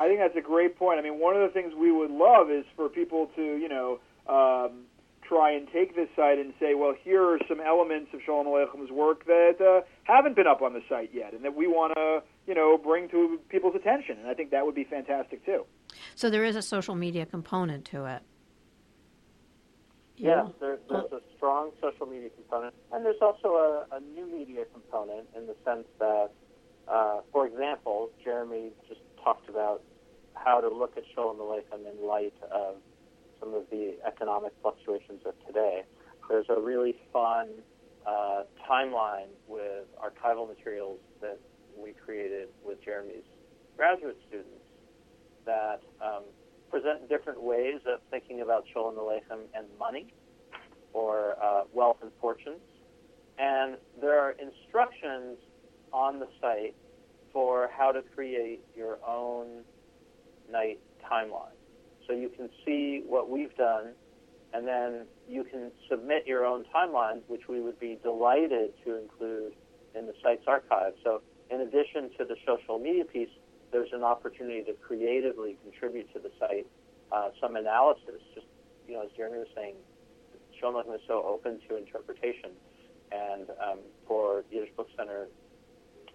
I 0.00 0.08
think 0.08 0.18
that's 0.18 0.36
a 0.36 0.40
great 0.40 0.76
point. 0.76 0.98
I 0.98 1.02
mean, 1.02 1.20
one 1.20 1.36
of 1.36 1.42
the 1.42 1.52
things 1.52 1.74
we 1.78 1.92
would 1.92 2.10
love 2.10 2.50
is 2.50 2.64
for 2.74 2.88
people 2.88 3.30
to, 3.36 3.42
you 3.42 3.68
know, 3.68 4.00
um, 4.26 4.86
try 5.22 5.52
and 5.52 5.68
take 5.70 5.94
this 5.94 6.08
site 6.16 6.38
and 6.38 6.54
say, 6.58 6.74
well, 6.74 6.94
here 7.04 7.22
are 7.22 7.38
some 7.46 7.60
elements 7.60 8.08
of 8.14 8.20
Sholem 8.26 8.46
Aleichem's 8.46 8.90
work 8.90 9.26
that 9.26 9.60
uh, 9.60 9.86
haven't 10.04 10.34
been 10.34 10.46
up 10.46 10.62
on 10.62 10.72
the 10.72 10.80
site 10.88 11.10
yet, 11.12 11.34
and 11.34 11.44
that 11.44 11.54
we 11.54 11.66
want 11.66 11.92
to, 11.94 12.22
you 12.48 12.54
know, 12.54 12.78
bring 12.78 13.10
to 13.10 13.38
people's 13.50 13.76
attention. 13.76 14.18
And 14.18 14.26
I 14.26 14.32
think 14.32 14.50
that 14.52 14.64
would 14.64 14.74
be 14.74 14.84
fantastic 14.84 15.44
too. 15.44 15.66
So 16.14 16.30
there 16.30 16.44
is 16.44 16.56
a 16.56 16.62
social 16.62 16.94
media 16.94 17.26
component 17.26 17.84
to 17.86 18.06
it. 18.06 18.22
Yeah, 20.16 20.48
there, 20.60 20.78
there's 20.88 21.12
a 21.12 21.20
strong 21.36 21.70
social 21.80 22.06
media 22.06 22.30
component, 22.30 22.74
and 22.92 23.04
there's 23.04 23.22
also 23.22 23.48
a, 23.48 23.86
a 23.92 24.00
new 24.00 24.26
media 24.26 24.64
component 24.72 25.28
in 25.36 25.46
the 25.46 25.56
sense 25.64 25.86
that, 25.98 26.30
uh, 26.88 27.20
for 27.32 27.46
example, 27.46 28.10
Jeremy 28.22 28.70
just 28.88 29.00
talked 29.22 29.48
about 29.48 29.82
how 30.34 30.60
to 30.60 30.68
look 30.68 30.96
at 30.96 31.04
Sholem 31.16 31.38
Aleichem 31.38 31.90
in 31.90 32.06
light 32.06 32.34
of 32.50 32.76
some 33.38 33.54
of 33.54 33.64
the 33.70 33.96
economic 34.06 34.52
fluctuations 34.62 35.22
of 35.26 35.34
today. 35.46 35.82
There's 36.28 36.46
a 36.48 36.60
really 36.60 36.96
fun 37.12 37.48
uh, 38.06 38.42
timeline 38.70 39.28
with 39.48 39.86
archival 39.98 40.48
materials 40.48 40.98
that 41.20 41.38
we 41.76 41.92
created 41.92 42.48
with 42.64 42.82
Jeremy's 42.84 43.24
graduate 43.76 44.18
students 44.28 44.64
that 45.46 45.80
um, 46.04 46.24
present 46.70 47.08
different 47.08 47.42
ways 47.42 47.80
of 47.86 48.00
thinking 48.10 48.42
about 48.42 48.64
Sholem 48.74 48.96
Aleichem 48.96 49.40
and 49.54 49.66
money 49.78 50.12
or 50.92 51.36
uh, 51.42 51.62
wealth 51.72 51.98
and 52.02 52.10
fortunes. 52.20 52.60
And 53.38 53.76
there 54.00 54.18
are 54.20 54.32
instructions 54.32 55.38
on 55.92 56.20
the 56.20 56.28
site 56.40 56.74
for 57.32 57.70
how 57.76 57.90
to 57.92 58.02
create 58.14 58.60
your 58.76 58.98
own 59.06 59.62
Knight 60.50 60.80
timeline. 61.10 61.54
So 62.06 62.14
you 62.14 62.28
can 62.28 62.48
see 62.64 63.02
what 63.06 63.30
we've 63.30 63.54
done, 63.56 63.92
and 64.52 64.66
then 64.66 65.06
you 65.28 65.44
can 65.44 65.70
submit 65.88 66.26
your 66.26 66.44
own 66.44 66.64
timeline, 66.74 67.20
which 67.28 67.48
we 67.48 67.60
would 67.60 67.78
be 67.78 67.98
delighted 68.02 68.72
to 68.84 68.96
include 68.96 69.52
in 69.94 70.06
the 70.06 70.14
site's 70.22 70.44
archive. 70.46 70.94
So 71.04 71.22
in 71.50 71.60
addition 71.60 72.10
to 72.18 72.24
the 72.24 72.36
social 72.46 72.78
media 72.78 73.04
piece, 73.04 73.30
there's 73.72 73.92
an 73.92 74.02
opportunity 74.02 74.62
to 74.64 74.72
creatively 74.74 75.56
contribute 75.62 76.12
to 76.14 76.18
the 76.18 76.30
site 76.38 76.66
uh, 77.12 77.30
some 77.40 77.56
analysis. 77.56 78.22
Just 78.34 78.46
you 78.86 78.94
know, 78.94 79.02
as 79.02 79.10
Jeremy 79.16 79.38
was 79.38 79.48
saying, 79.54 79.74
Shalom 80.58 80.92
is 80.94 81.00
so 81.06 81.24
open 81.24 81.58
to 81.68 81.76
interpretation, 81.76 82.50
and 83.12 83.48
um, 83.62 83.78
for 84.06 84.44
Yiddish 84.50 84.70
Book 84.76 84.88
Center 84.96 85.28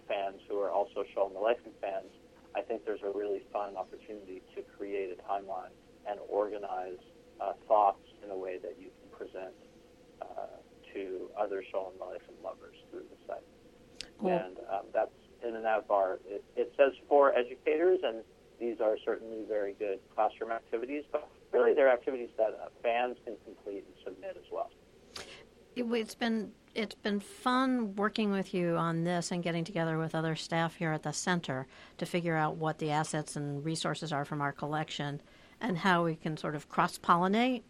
fans 0.08 0.40
who 0.48 0.58
are 0.60 0.70
also 0.70 1.04
Sholem 1.14 1.34
Aleichem 1.34 1.74
fans, 1.80 2.12
I 2.56 2.62
think 2.62 2.84
there's 2.86 3.02
a 3.02 3.10
really 3.16 3.42
fun 3.52 3.76
opportunity 3.76 4.42
to 4.54 4.62
create 4.76 5.10
a 5.10 5.30
timeline 5.30 5.74
and 6.08 6.18
organize 6.28 6.98
uh, 7.40 7.52
thoughts 7.68 8.00
in 8.24 8.30
a 8.30 8.36
way 8.36 8.58
that 8.58 8.76
you 8.80 8.88
can 8.88 9.26
present 9.26 9.54
uh, 10.22 10.56
to 10.94 11.28
other 11.38 11.62
Sholem 11.72 11.92
Aleichem 12.00 12.42
lovers 12.42 12.76
through 12.90 13.04
the 13.10 13.26
site. 13.26 14.08
Cool. 14.18 14.30
And 14.30 14.56
um, 14.72 14.86
that's 14.94 15.10
in 15.46 15.54
and 15.54 15.66
out 15.66 15.86
bar. 15.86 16.18
It, 16.26 16.42
it 16.56 16.72
says 16.78 16.92
for 17.08 17.36
educators, 17.36 18.00
and 18.02 18.22
these 18.58 18.80
are 18.80 18.96
certainly 19.04 19.44
very 19.46 19.74
good 19.74 19.98
classroom 20.14 20.50
activities, 20.50 21.04
but 21.12 21.28
really 21.52 21.74
they're 21.74 21.92
activities 21.92 22.30
that 22.38 22.58
uh, 22.62 22.68
fans 22.82 23.16
can 23.26 23.36
complete 23.44 23.84
and 23.86 23.94
submit 24.02 24.36
as 24.36 24.50
well. 24.50 24.70
It's 25.76 26.14
been 26.14 26.52
it's 26.76 26.94
been 26.94 27.20
fun 27.20 27.96
working 27.96 28.30
with 28.30 28.52
you 28.52 28.76
on 28.76 29.04
this 29.04 29.32
and 29.32 29.42
getting 29.42 29.64
together 29.64 29.96
with 29.96 30.14
other 30.14 30.36
staff 30.36 30.76
here 30.76 30.92
at 30.92 31.02
the 31.02 31.12
center 31.12 31.66
to 31.96 32.04
figure 32.04 32.36
out 32.36 32.56
what 32.56 32.78
the 32.78 32.90
assets 32.90 33.34
and 33.34 33.64
resources 33.64 34.12
are 34.12 34.26
from 34.26 34.42
our 34.42 34.52
collection 34.52 35.22
and 35.60 35.78
how 35.78 36.04
we 36.04 36.14
can 36.14 36.36
sort 36.36 36.54
of 36.54 36.68
cross 36.68 36.98
pollinate. 36.98 37.62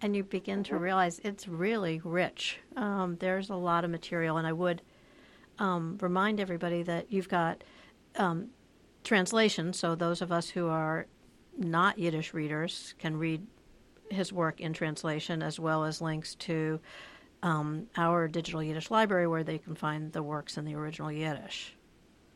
And 0.00 0.16
you 0.16 0.24
begin 0.24 0.62
to 0.64 0.72
mm-hmm. 0.72 0.82
realize 0.82 1.20
it's 1.22 1.46
really 1.46 2.00
rich. 2.02 2.58
Um, 2.76 3.16
there's 3.20 3.50
a 3.50 3.56
lot 3.56 3.84
of 3.84 3.90
material, 3.90 4.38
and 4.38 4.46
I 4.46 4.52
would 4.52 4.80
um, 5.58 5.98
remind 6.00 6.40
everybody 6.40 6.82
that 6.82 7.12
you've 7.12 7.28
got 7.28 7.62
um, 8.16 8.48
translation, 9.04 9.74
so 9.74 9.94
those 9.94 10.22
of 10.22 10.32
us 10.32 10.48
who 10.48 10.68
are 10.68 11.06
not 11.58 11.98
Yiddish 11.98 12.32
readers 12.32 12.94
can 12.98 13.18
read 13.18 13.46
his 14.10 14.32
work 14.32 14.60
in 14.60 14.72
translation, 14.72 15.42
as 15.42 15.60
well 15.60 15.84
as 15.84 16.00
links 16.00 16.34
to 16.36 16.80
um, 17.42 17.86
our 17.96 18.28
digital 18.28 18.62
Yiddish 18.62 18.90
library 18.90 19.26
where 19.26 19.44
they 19.44 19.58
can 19.58 19.74
find 19.74 20.12
the 20.12 20.22
works 20.22 20.56
in 20.56 20.64
the 20.64 20.74
original 20.74 21.10
Yiddish. 21.10 21.74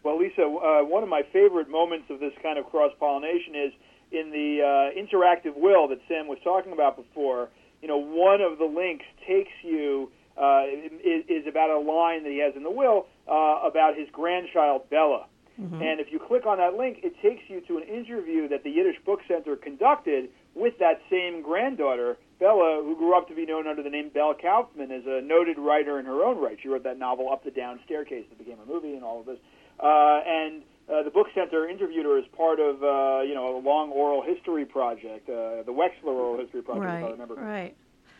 Well, 0.02 0.18
Lisa, 0.18 0.42
uh, 0.42 0.84
one 0.84 1.02
of 1.02 1.08
my 1.08 1.22
favorite 1.32 1.68
moments 1.68 2.06
of 2.10 2.20
this 2.20 2.32
kind 2.42 2.58
of 2.58 2.66
cross 2.66 2.92
pollination 2.98 3.54
is 3.54 3.72
in 4.12 4.30
the 4.30 4.62
uh, 4.62 4.98
interactive 4.98 5.56
will 5.56 5.88
that 5.88 6.00
Sam 6.08 6.26
was 6.26 6.38
talking 6.42 6.72
about 6.72 6.96
before. 6.96 7.48
You 7.82 7.88
know, 7.88 7.98
one 7.98 8.40
of 8.40 8.58
the 8.58 8.64
links 8.64 9.04
takes 9.26 9.52
you 9.62 10.10
uh, 10.40 10.64
is, 11.04 11.24
is 11.28 11.46
about 11.46 11.70
a 11.70 11.78
line 11.78 12.22
that 12.24 12.30
he 12.30 12.38
has 12.38 12.54
in 12.56 12.62
the 12.62 12.70
will 12.70 13.06
uh, 13.28 13.60
about 13.64 13.96
his 13.96 14.08
grandchild 14.10 14.88
Bella. 14.90 15.26
Mm-hmm. 15.60 15.82
And 15.82 16.00
if 16.00 16.10
you 16.10 16.18
click 16.18 16.46
on 16.46 16.58
that 16.58 16.74
link, 16.74 17.00
it 17.02 17.14
takes 17.20 17.42
you 17.48 17.60
to 17.62 17.76
an 17.76 17.84
interview 17.84 18.48
that 18.48 18.64
the 18.64 18.70
Yiddish 18.70 18.96
Book 19.04 19.20
Center 19.28 19.56
conducted 19.56 20.30
with 20.54 20.78
that 20.78 21.02
same 21.10 21.42
granddaughter, 21.42 22.16
Bella, 22.40 22.80
who 22.82 22.96
grew 22.96 23.16
up 23.16 23.28
to 23.28 23.34
be 23.34 23.44
known 23.44 23.66
under 23.66 23.82
the 23.82 23.90
name 23.90 24.08
Bel 24.08 24.34
Kaufman, 24.34 24.90
is 24.90 25.04
a 25.06 25.20
noted 25.20 25.58
writer 25.58 26.00
in 26.00 26.06
her 26.06 26.24
own 26.24 26.38
right. 26.38 26.56
She 26.60 26.68
wrote 26.68 26.84
that 26.84 26.98
novel 26.98 27.30
Up 27.30 27.44
the 27.44 27.50
Down 27.50 27.78
Staircase 27.84 28.24
that 28.30 28.38
became 28.38 28.58
a 28.58 28.66
movie 28.66 28.94
and 28.94 29.04
all 29.04 29.20
of 29.20 29.26
this. 29.26 29.38
Uh, 29.78 30.20
and 30.26 30.62
uh, 30.88 31.02
the 31.02 31.10
book 31.10 31.28
center 31.34 31.68
interviewed 31.68 32.06
her 32.06 32.18
as 32.18 32.24
part 32.36 32.58
of 32.58 32.82
uh, 32.82 33.22
you 33.22 33.34
know 33.34 33.56
a 33.56 33.60
long 33.60 33.90
oral 33.90 34.22
history 34.22 34.64
project, 34.64 35.28
uh, 35.28 35.62
the 35.62 35.72
Wexler 35.72 36.16
Oral 36.16 36.40
History 36.40 36.62
Project, 36.62 36.86
right, 36.86 36.98
if 37.00 37.06
I 37.06 37.10
remember. 37.10 37.34
Right. 37.34 37.76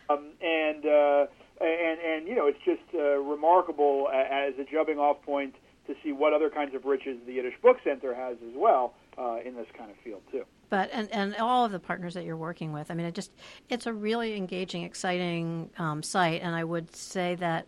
Um, 0.09 0.29
and 0.39 0.85
uh, 0.85 1.25
and 1.59 1.99
and 1.99 2.27
you 2.27 2.35
know 2.35 2.47
it's 2.47 2.61
just 2.63 2.81
uh, 2.93 3.17
remarkable 3.17 4.07
as 4.13 4.53
a 4.59 4.63
jumping 4.71 4.99
off 4.99 5.21
point 5.23 5.55
to 5.87 5.95
see 6.03 6.11
what 6.11 6.33
other 6.33 6.49
kinds 6.49 6.75
of 6.75 6.85
riches 6.85 7.17
the 7.25 7.33
Yiddish 7.33 7.55
Book 7.61 7.77
Center 7.83 8.13
has 8.13 8.37
as 8.47 8.53
well 8.55 8.93
uh, 9.17 9.37
in 9.43 9.55
this 9.55 9.67
kind 9.75 9.89
of 9.89 9.97
field 9.97 10.21
too. 10.31 10.45
But 10.71 10.89
and, 10.93 11.11
and 11.11 11.35
all 11.35 11.65
of 11.65 11.73
the 11.73 11.79
partners 11.79 12.13
that 12.13 12.23
you're 12.23 12.37
working 12.37 12.71
with, 12.71 12.89
I 12.89 12.93
mean, 12.93 13.05
it 13.05 13.13
just 13.13 13.29
it's 13.69 13.87
a 13.87 13.93
really 13.93 14.37
engaging, 14.37 14.83
exciting 14.83 15.69
um, 15.77 16.01
site, 16.01 16.41
and 16.41 16.55
I 16.55 16.63
would 16.63 16.95
say 16.95 17.35
that 17.35 17.67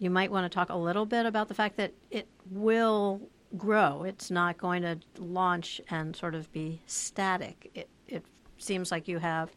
you 0.00 0.10
might 0.10 0.32
want 0.32 0.50
to 0.50 0.54
talk 0.54 0.68
a 0.68 0.76
little 0.76 1.06
bit 1.06 1.26
about 1.26 1.46
the 1.46 1.54
fact 1.54 1.76
that 1.76 1.92
it 2.10 2.26
will 2.50 3.22
grow. 3.56 4.02
It's 4.02 4.32
not 4.32 4.58
going 4.58 4.82
to 4.82 4.98
launch 5.16 5.80
and 5.90 6.16
sort 6.16 6.34
of 6.34 6.50
be 6.50 6.80
static. 6.86 7.70
It, 7.72 7.88
it 8.08 8.24
seems 8.58 8.90
like 8.90 9.06
you 9.06 9.18
have 9.18 9.54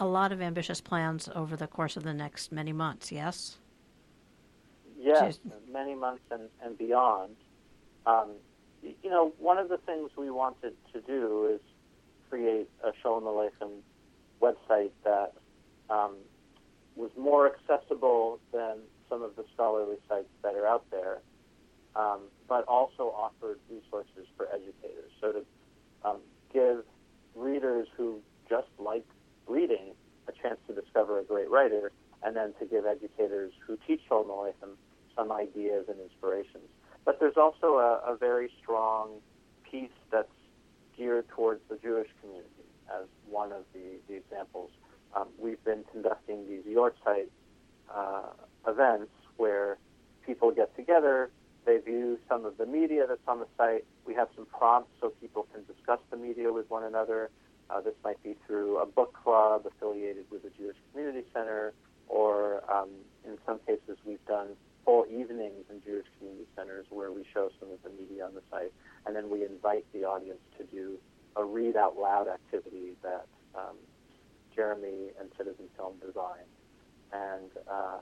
a 0.00 0.06
lot 0.06 0.32
of 0.32 0.42
ambitious 0.42 0.80
plans 0.80 1.28
over 1.32 1.56
the 1.56 1.68
course 1.68 1.96
of 1.96 2.02
the 2.02 2.12
next 2.12 2.50
many 2.50 2.72
months, 2.72 3.12
yes? 3.12 3.58
Yes, 4.98 5.38
Jeez. 5.38 5.72
many 5.72 5.94
months 5.94 6.24
and, 6.32 6.48
and 6.60 6.76
beyond. 6.76 7.36
Um, 8.04 8.32
you 8.82 9.10
know, 9.10 9.32
one 9.38 9.58
of 9.58 9.68
the 9.68 9.78
things 9.78 10.10
we 10.16 10.30
wanted 10.30 10.74
to 10.92 11.00
do 11.02 11.50
is 11.54 11.60
create 12.28 12.68
a 12.84 12.92
Sholem 13.04 13.22
Aleichem 13.22 13.80
website 14.40 14.90
that 15.04 15.32
um, 15.88 16.16
was 16.94 17.10
more 17.16 17.50
accessible 17.52 18.40
than 18.52 18.78
some 19.08 19.22
of 19.22 19.36
the 19.36 19.44
scholarly 19.54 19.96
sites 20.08 20.28
that 20.42 20.54
are 20.54 20.66
out 20.66 20.84
there 20.90 21.20
um, 21.96 22.20
but 22.48 22.64
also 22.68 23.14
offered 23.16 23.58
resources 23.70 24.26
for 24.36 24.46
educators. 24.48 25.10
So 25.20 25.32
to 25.32 25.44
um, 26.04 26.18
give 26.52 26.84
readers 27.34 27.88
who 27.96 28.20
just 28.48 28.68
like 28.78 29.06
reading 29.46 29.94
a 30.28 30.32
chance 30.32 30.58
to 30.68 30.74
discover 30.74 31.18
a 31.20 31.24
great 31.24 31.50
writer, 31.50 31.92
and 32.22 32.34
then 32.34 32.52
to 32.58 32.66
give 32.66 32.84
educators 32.84 33.52
who 33.66 33.78
teach 33.86 34.00
Sholem 34.10 34.28
Aleichem 34.28 34.74
some 35.16 35.30
ideas 35.30 35.86
and 35.88 36.00
inspirations. 36.00 36.68
But 37.04 37.20
there's 37.20 37.36
also 37.36 37.78
a, 37.78 38.12
a 38.12 38.16
very 38.16 38.50
strong 38.60 39.20
piece 39.70 39.90
that's 40.10 40.28
geared 40.96 41.28
towards 41.28 41.60
the 41.68 41.76
Jewish 41.76 42.08
community 42.20 42.48
as 42.88 43.06
one 43.28 43.52
of 43.52 43.64
the, 43.72 43.98
the 44.08 44.14
examples. 44.14 44.70
Um, 45.14 45.28
we've 45.38 45.62
been 45.64 45.84
conducting 45.90 46.46
these 46.48 46.62
Yortsayt 46.64 47.28
uh, 47.94 48.30
events 48.66 49.12
where 49.36 49.78
people 50.24 50.50
get 50.50 50.74
together, 50.76 51.30
they 51.64 51.78
view 51.78 52.18
some 52.28 52.44
of 52.44 52.56
the 52.58 52.66
media 52.66 53.06
that's 53.08 53.26
on 53.26 53.40
the 53.40 53.46
site. 53.56 53.84
We 54.06 54.14
have 54.14 54.28
some 54.36 54.46
prompts 54.46 54.90
so 55.00 55.10
people 55.20 55.46
can 55.52 55.64
discuss 55.66 55.98
the 56.10 56.16
media 56.16 56.52
with 56.52 56.70
one 56.70 56.84
another. 56.84 57.30
Uh, 57.68 57.80
this 57.80 57.94
might 58.04 58.22
be 58.22 58.36
through 58.46 58.78
a 58.78 58.86
book 58.86 59.16
club 59.22 59.66
affiliated 59.66 60.26
with 60.30 60.42
the 60.44 60.50
Jewish 60.50 60.76
Community 60.92 61.26
Center, 61.34 61.72
or 62.08 62.62
um, 62.72 62.88
in 63.24 63.36
some 63.44 63.58
cases, 63.66 63.98
we've 64.04 64.24
done 64.26 64.48
full 64.84 65.04
evenings 65.10 65.64
in 65.68 65.82
Jewish 65.84 66.06
centers 66.56 66.86
where 66.90 67.12
we 67.12 67.24
show 67.32 67.50
some 67.60 67.70
of 67.70 67.78
the 67.82 67.90
media 67.90 68.24
on 68.24 68.34
the 68.34 68.42
site, 68.50 68.72
and 69.06 69.14
then 69.14 69.30
we 69.30 69.44
invite 69.44 69.84
the 69.92 70.04
audience 70.04 70.40
to 70.58 70.64
do 70.64 70.98
a 71.36 71.44
read 71.44 71.76
out 71.76 71.96
loud 71.96 72.28
activity 72.28 72.96
that 73.02 73.26
um, 73.54 73.76
Jeremy 74.54 75.10
and 75.20 75.30
Citizen 75.36 75.66
Film 75.76 75.94
designed, 76.04 76.48
and 77.12 77.50
uh, 77.70 77.98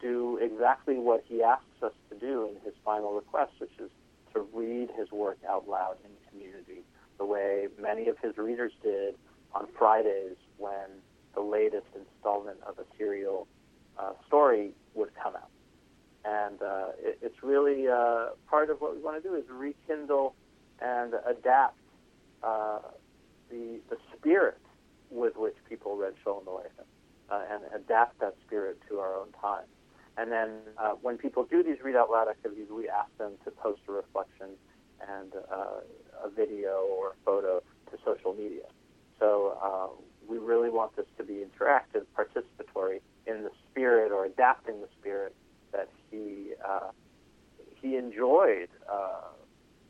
do 0.00 0.38
exactly 0.42 0.96
what 0.98 1.24
he 1.26 1.42
asks 1.42 1.82
us 1.82 1.92
to 2.10 2.16
do 2.16 2.48
in 2.48 2.60
his 2.64 2.74
final 2.84 3.12
request, 3.14 3.52
which 3.58 3.70
is 3.78 3.90
to 4.34 4.40
read 4.52 4.88
his 4.96 5.10
work 5.10 5.38
out 5.48 5.68
loud 5.68 5.96
in 6.04 6.10
the 6.10 6.30
community, 6.30 6.82
the 7.18 7.24
way 7.24 7.68
many 7.80 8.08
of 8.08 8.18
his 8.18 8.36
readers 8.36 8.72
did 8.82 9.14
on 9.54 9.66
Fridays 9.78 10.36
when 10.56 10.88
the 11.34 11.40
latest 11.40 11.86
installment 11.94 12.58
of 12.66 12.78
a 12.78 12.84
serial 12.96 13.46
uh, 13.98 14.12
story 14.26 14.72
would 14.94 15.10
come 15.22 15.34
out. 15.36 15.50
And 16.28 16.60
uh, 16.60 16.88
it, 16.98 17.18
it's 17.22 17.42
really 17.42 17.88
uh, 17.88 18.30
part 18.50 18.68
of 18.68 18.80
what 18.82 18.94
we 18.94 19.00
want 19.00 19.22
to 19.22 19.26
do 19.26 19.34
is 19.34 19.44
rekindle 19.48 20.34
and 20.80 21.14
adapt 21.26 21.78
uh, 22.42 22.80
the 23.50 23.80
the 23.88 23.96
spirit 24.14 24.60
with 25.10 25.36
which 25.36 25.56
people 25.68 25.96
read 25.96 26.12
Sholem 26.24 26.44
Aleichem, 26.44 26.84
uh, 27.30 27.42
and 27.50 27.62
adapt 27.74 28.20
that 28.20 28.34
spirit 28.46 28.78
to 28.88 28.98
our 28.98 29.14
own 29.14 29.28
time. 29.40 29.64
And 30.18 30.30
then 30.30 30.50
uh, 30.76 30.92
when 31.00 31.16
people 31.16 31.44
do 31.44 31.62
these 31.62 31.80
read 31.82 31.96
out 31.96 32.10
loud 32.10 32.28
activities, 32.28 32.66
we 32.70 32.88
ask 32.88 33.10
them 33.16 33.32
to 33.44 33.50
post 33.50 33.80
a 33.88 33.92
reflection 33.92 34.48
and 35.08 35.32
uh, 35.50 36.26
a 36.26 36.28
video 36.28 36.86
or 36.90 37.10
a 37.12 37.14
photo 37.24 37.62
to 37.90 37.98
social 38.04 38.34
media. 38.34 38.66
So 39.18 39.56
uh, 39.62 39.88
we 40.28 40.38
really 40.38 40.70
want 40.70 40.94
this 40.96 41.06
to 41.16 41.24
be 41.24 41.44
interactive, 41.46 42.04
participatory 42.16 43.00
in 43.26 43.44
the 43.44 43.50
spirit 43.70 44.12
or 44.12 44.26
adapting 44.26 44.80
the 44.80 44.88
spirit 45.00 45.34
that 45.72 45.88
he 46.10 46.52
uh, 46.66 46.90
he 47.80 47.96
enjoyed 47.96 48.68
uh, 48.90 49.28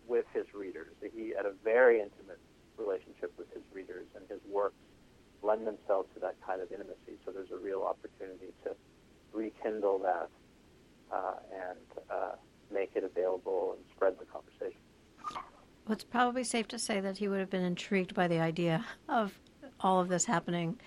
with 0.06 0.24
his 0.32 0.46
readers. 0.54 0.92
He 1.14 1.32
had 1.36 1.46
a 1.46 1.52
very 1.64 2.00
intimate 2.00 2.40
relationship 2.76 3.32
with 3.38 3.52
his 3.52 3.62
readers, 3.72 4.06
and 4.14 4.24
his 4.28 4.40
works 4.50 4.76
lend 5.42 5.66
themselves 5.66 6.08
to 6.14 6.20
that 6.20 6.36
kind 6.44 6.60
of 6.60 6.70
intimacy. 6.72 7.18
So 7.24 7.32
there's 7.32 7.50
a 7.50 7.56
real 7.56 7.82
opportunity 7.82 8.52
to 8.64 8.74
rekindle 9.32 9.98
that 10.00 10.28
uh, 11.12 11.34
and 11.52 12.04
uh, 12.10 12.32
make 12.72 12.90
it 12.94 13.04
available 13.04 13.76
and 13.76 13.84
spread 13.94 14.18
the 14.18 14.24
conversation. 14.26 14.80
Well, 15.86 15.94
it's 15.94 16.04
probably 16.04 16.44
safe 16.44 16.68
to 16.68 16.78
say 16.78 17.00
that 17.00 17.18
he 17.18 17.28
would 17.28 17.40
have 17.40 17.50
been 17.50 17.64
intrigued 17.64 18.14
by 18.14 18.28
the 18.28 18.40
idea 18.40 18.84
of 19.08 19.38
all 19.80 20.00
of 20.00 20.08
this 20.08 20.24
happening 20.26 20.78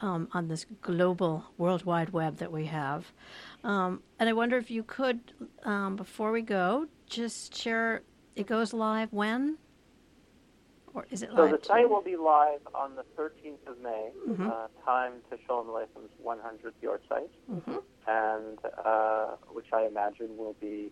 um, 0.00 0.28
on 0.32 0.48
this 0.48 0.66
global 0.82 1.44
World 1.56 1.84
Wide 1.84 2.10
Web 2.10 2.36
that 2.38 2.52
we 2.52 2.66
have. 2.66 3.12
Um, 3.64 4.02
and 4.18 4.28
I 4.28 4.32
wonder 4.32 4.56
if 4.56 4.70
you 4.70 4.82
could, 4.82 5.20
um, 5.64 5.96
before 5.96 6.32
we 6.32 6.42
go, 6.42 6.86
just 7.06 7.54
share 7.54 8.02
it 8.36 8.46
goes 8.46 8.72
live 8.72 9.12
when? 9.12 9.58
Or 10.94 11.06
is 11.10 11.22
it 11.22 11.30
so 11.34 11.42
live? 11.42 11.60
the 11.60 11.66
site 11.66 11.88
will 11.88 12.02
be 12.02 12.16
live 12.16 12.60
on 12.74 12.96
the 12.96 13.04
13th 13.16 13.64
of 13.66 13.78
May, 13.80 14.12
Mhm. 14.26 14.46
uh, 14.50 14.68
time 14.84 15.22
to 15.30 15.36
Sholem 15.38 15.66
Aleichem's 15.66 16.10
100th 16.22 16.80
yahrzeit, 16.82 17.30
hmm 17.46 17.78
and 18.06 18.58
uh, 18.84 19.36
which 19.52 19.72
I 19.72 19.82
imagine 19.82 20.36
will 20.36 20.54
be 20.54 20.90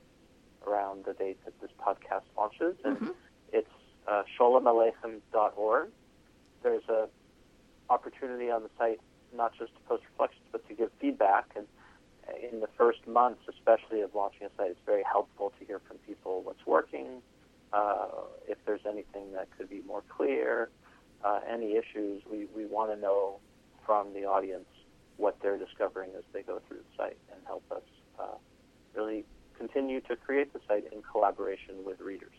around 0.67 1.05
the 1.05 1.15
date 1.15 1.43
that 1.47 1.59
this 1.61 1.71
podcast 1.81 2.23
launches. 2.37 2.77
And 2.85 2.99
Mhm. 2.99 3.15
it's 3.53 3.71
uh. 4.07 4.23
There's 6.63 6.89
a 6.89 7.09
opportunity 7.89 8.51
on 8.51 8.63
the 8.63 8.71
site 8.79 9.01
not 9.33 9.53
just 9.55 9.75
to 9.75 9.81
post 9.83 10.05
reflections, 10.11 10.45
but 10.53 10.67
to 10.69 10.75
give 10.75 10.93
feedback. 11.01 11.47
And 11.57 11.67
in 12.51 12.61
the 12.61 12.69
first 12.77 13.07
months, 13.07 13.43
especially 13.49 14.01
of 14.01 14.15
launching 14.15 14.47
a 14.47 14.51
site, 14.57 14.71
it's 14.71 14.81
very 14.87 15.03
helpful 15.03 15.53
to 15.59 15.65
hear 15.65 15.81
from 15.87 15.99
people 15.99 16.43
what's 16.43 16.65
working, 16.67 17.23
uh, 17.73 18.07
if 18.49 18.59
there's 18.67 18.87
anything 18.87 19.33
that 19.33 19.49
could 19.57 19.69
be 19.69 19.83
more 19.87 20.03
clear, 20.09 20.71
uh, 21.25 21.41
any 21.49 21.77
issues. 21.77 22.23
We, 22.31 22.47
we 22.55 22.67
want 22.67 22.91
to 22.93 23.01
know 23.01 23.39
from 23.85 24.13
the 24.15 24.25
audience 24.25 24.67
what 25.17 25.37
they're 25.43 25.59
discovering 25.59 26.11
as 26.17 26.25
they 26.33 26.43
go 26.43 26.61
through 26.69 26.79
the 26.79 26.97
site 26.97 27.19
and 27.33 27.41
help 27.47 27.65
us 27.73 27.83
uh, 28.19 28.37
really 28.95 29.25
continue 29.59 30.01
to 30.03 30.17
create 30.17 30.53
the 30.53 30.61
site 30.69 30.85
in 30.93 31.03
collaboration 31.03 31.85
with 31.85 32.01
readers. 32.01 32.33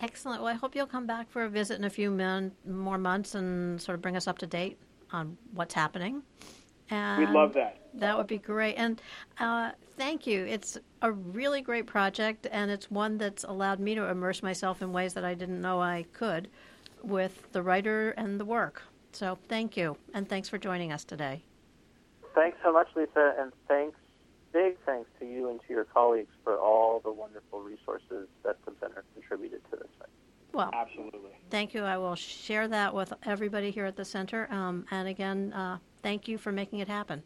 Excellent. 0.00 0.42
Well, 0.42 0.52
I 0.52 0.54
hope 0.54 0.74
you'll 0.74 0.86
come 0.86 1.06
back 1.06 1.30
for 1.30 1.44
a 1.44 1.48
visit 1.48 1.78
in 1.78 1.84
a 1.84 1.90
few 1.90 2.10
mon- 2.10 2.52
more 2.66 2.98
months 2.98 3.34
and 3.34 3.80
sort 3.80 3.94
of 3.94 4.02
bring 4.02 4.16
us 4.16 4.26
up 4.26 4.38
to 4.38 4.46
date 4.46 4.78
on 5.12 5.36
what's 5.52 5.74
happening. 5.74 6.22
And 6.90 7.20
We'd 7.20 7.30
love 7.30 7.52
that. 7.54 7.83
That 7.94 8.16
would 8.16 8.26
be 8.26 8.38
great. 8.38 8.74
And 8.74 9.00
uh, 9.38 9.72
thank 9.96 10.26
you. 10.26 10.44
It's 10.44 10.78
a 11.02 11.12
really 11.12 11.60
great 11.60 11.86
project, 11.86 12.46
and 12.50 12.70
it's 12.70 12.90
one 12.90 13.18
that's 13.18 13.44
allowed 13.44 13.78
me 13.78 13.94
to 13.94 14.08
immerse 14.08 14.42
myself 14.42 14.82
in 14.82 14.92
ways 14.92 15.14
that 15.14 15.24
I 15.24 15.34
didn't 15.34 15.60
know 15.60 15.80
I 15.80 16.06
could 16.12 16.48
with 17.02 17.52
the 17.52 17.62
writer 17.62 18.10
and 18.12 18.40
the 18.40 18.44
work. 18.44 18.82
So 19.12 19.38
thank 19.48 19.76
you, 19.76 19.96
and 20.12 20.28
thanks 20.28 20.48
for 20.48 20.58
joining 20.58 20.92
us 20.92 21.04
today. 21.04 21.42
Thanks 22.34 22.58
so 22.64 22.72
much, 22.72 22.88
Lisa, 22.96 23.34
and 23.38 23.52
thanks, 23.68 23.96
big 24.52 24.76
thanks 24.84 25.08
to 25.20 25.26
you 25.26 25.50
and 25.50 25.60
to 25.60 25.72
your 25.72 25.84
colleagues 25.84 26.32
for 26.42 26.58
all 26.58 27.00
the 27.00 27.12
wonderful 27.12 27.60
resources 27.60 28.26
that 28.44 28.56
the 28.64 28.72
center 28.80 29.04
contributed 29.14 29.60
to 29.70 29.76
this 29.76 29.88
site. 29.98 30.08
Well, 30.52 30.70
Absolutely. 30.72 31.30
thank 31.50 31.74
you. 31.74 31.82
I 31.82 31.96
will 31.96 32.14
share 32.14 32.66
that 32.68 32.94
with 32.94 33.12
everybody 33.24 33.70
here 33.70 33.86
at 33.86 33.96
the 33.96 34.04
center. 34.04 34.48
Um, 34.52 34.86
and 34.90 35.08
again, 35.08 35.52
uh, 35.52 35.78
thank 36.02 36.26
you 36.26 36.38
for 36.38 36.52
making 36.52 36.78
it 36.80 36.88
happen. 36.88 37.22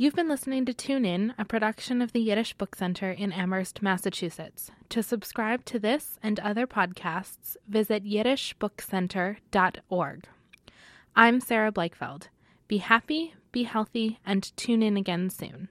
You've 0.00 0.14
been 0.14 0.28
listening 0.28 0.64
to 0.66 0.72
Tune 0.72 1.04
In, 1.04 1.34
a 1.38 1.44
production 1.44 2.00
of 2.00 2.12
the 2.12 2.20
Yiddish 2.20 2.54
Book 2.54 2.76
Center 2.76 3.10
in 3.10 3.32
Amherst, 3.32 3.82
Massachusetts. 3.82 4.70
To 4.90 5.02
subscribe 5.02 5.64
to 5.64 5.80
this 5.80 6.20
and 6.22 6.38
other 6.38 6.68
podcasts, 6.68 7.56
visit 7.66 8.04
yiddishbookcenter.org. 8.04 10.24
I'm 11.16 11.40
Sarah 11.40 11.72
Blakefeld. 11.72 12.28
Be 12.68 12.78
happy, 12.78 13.34
be 13.50 13.64
healthy, 13.64 14.20
and 14.24 14.56
tune 14.56 14.84
in 14.84 14.96
again 14.96 15.30
soon. 15.30 15.68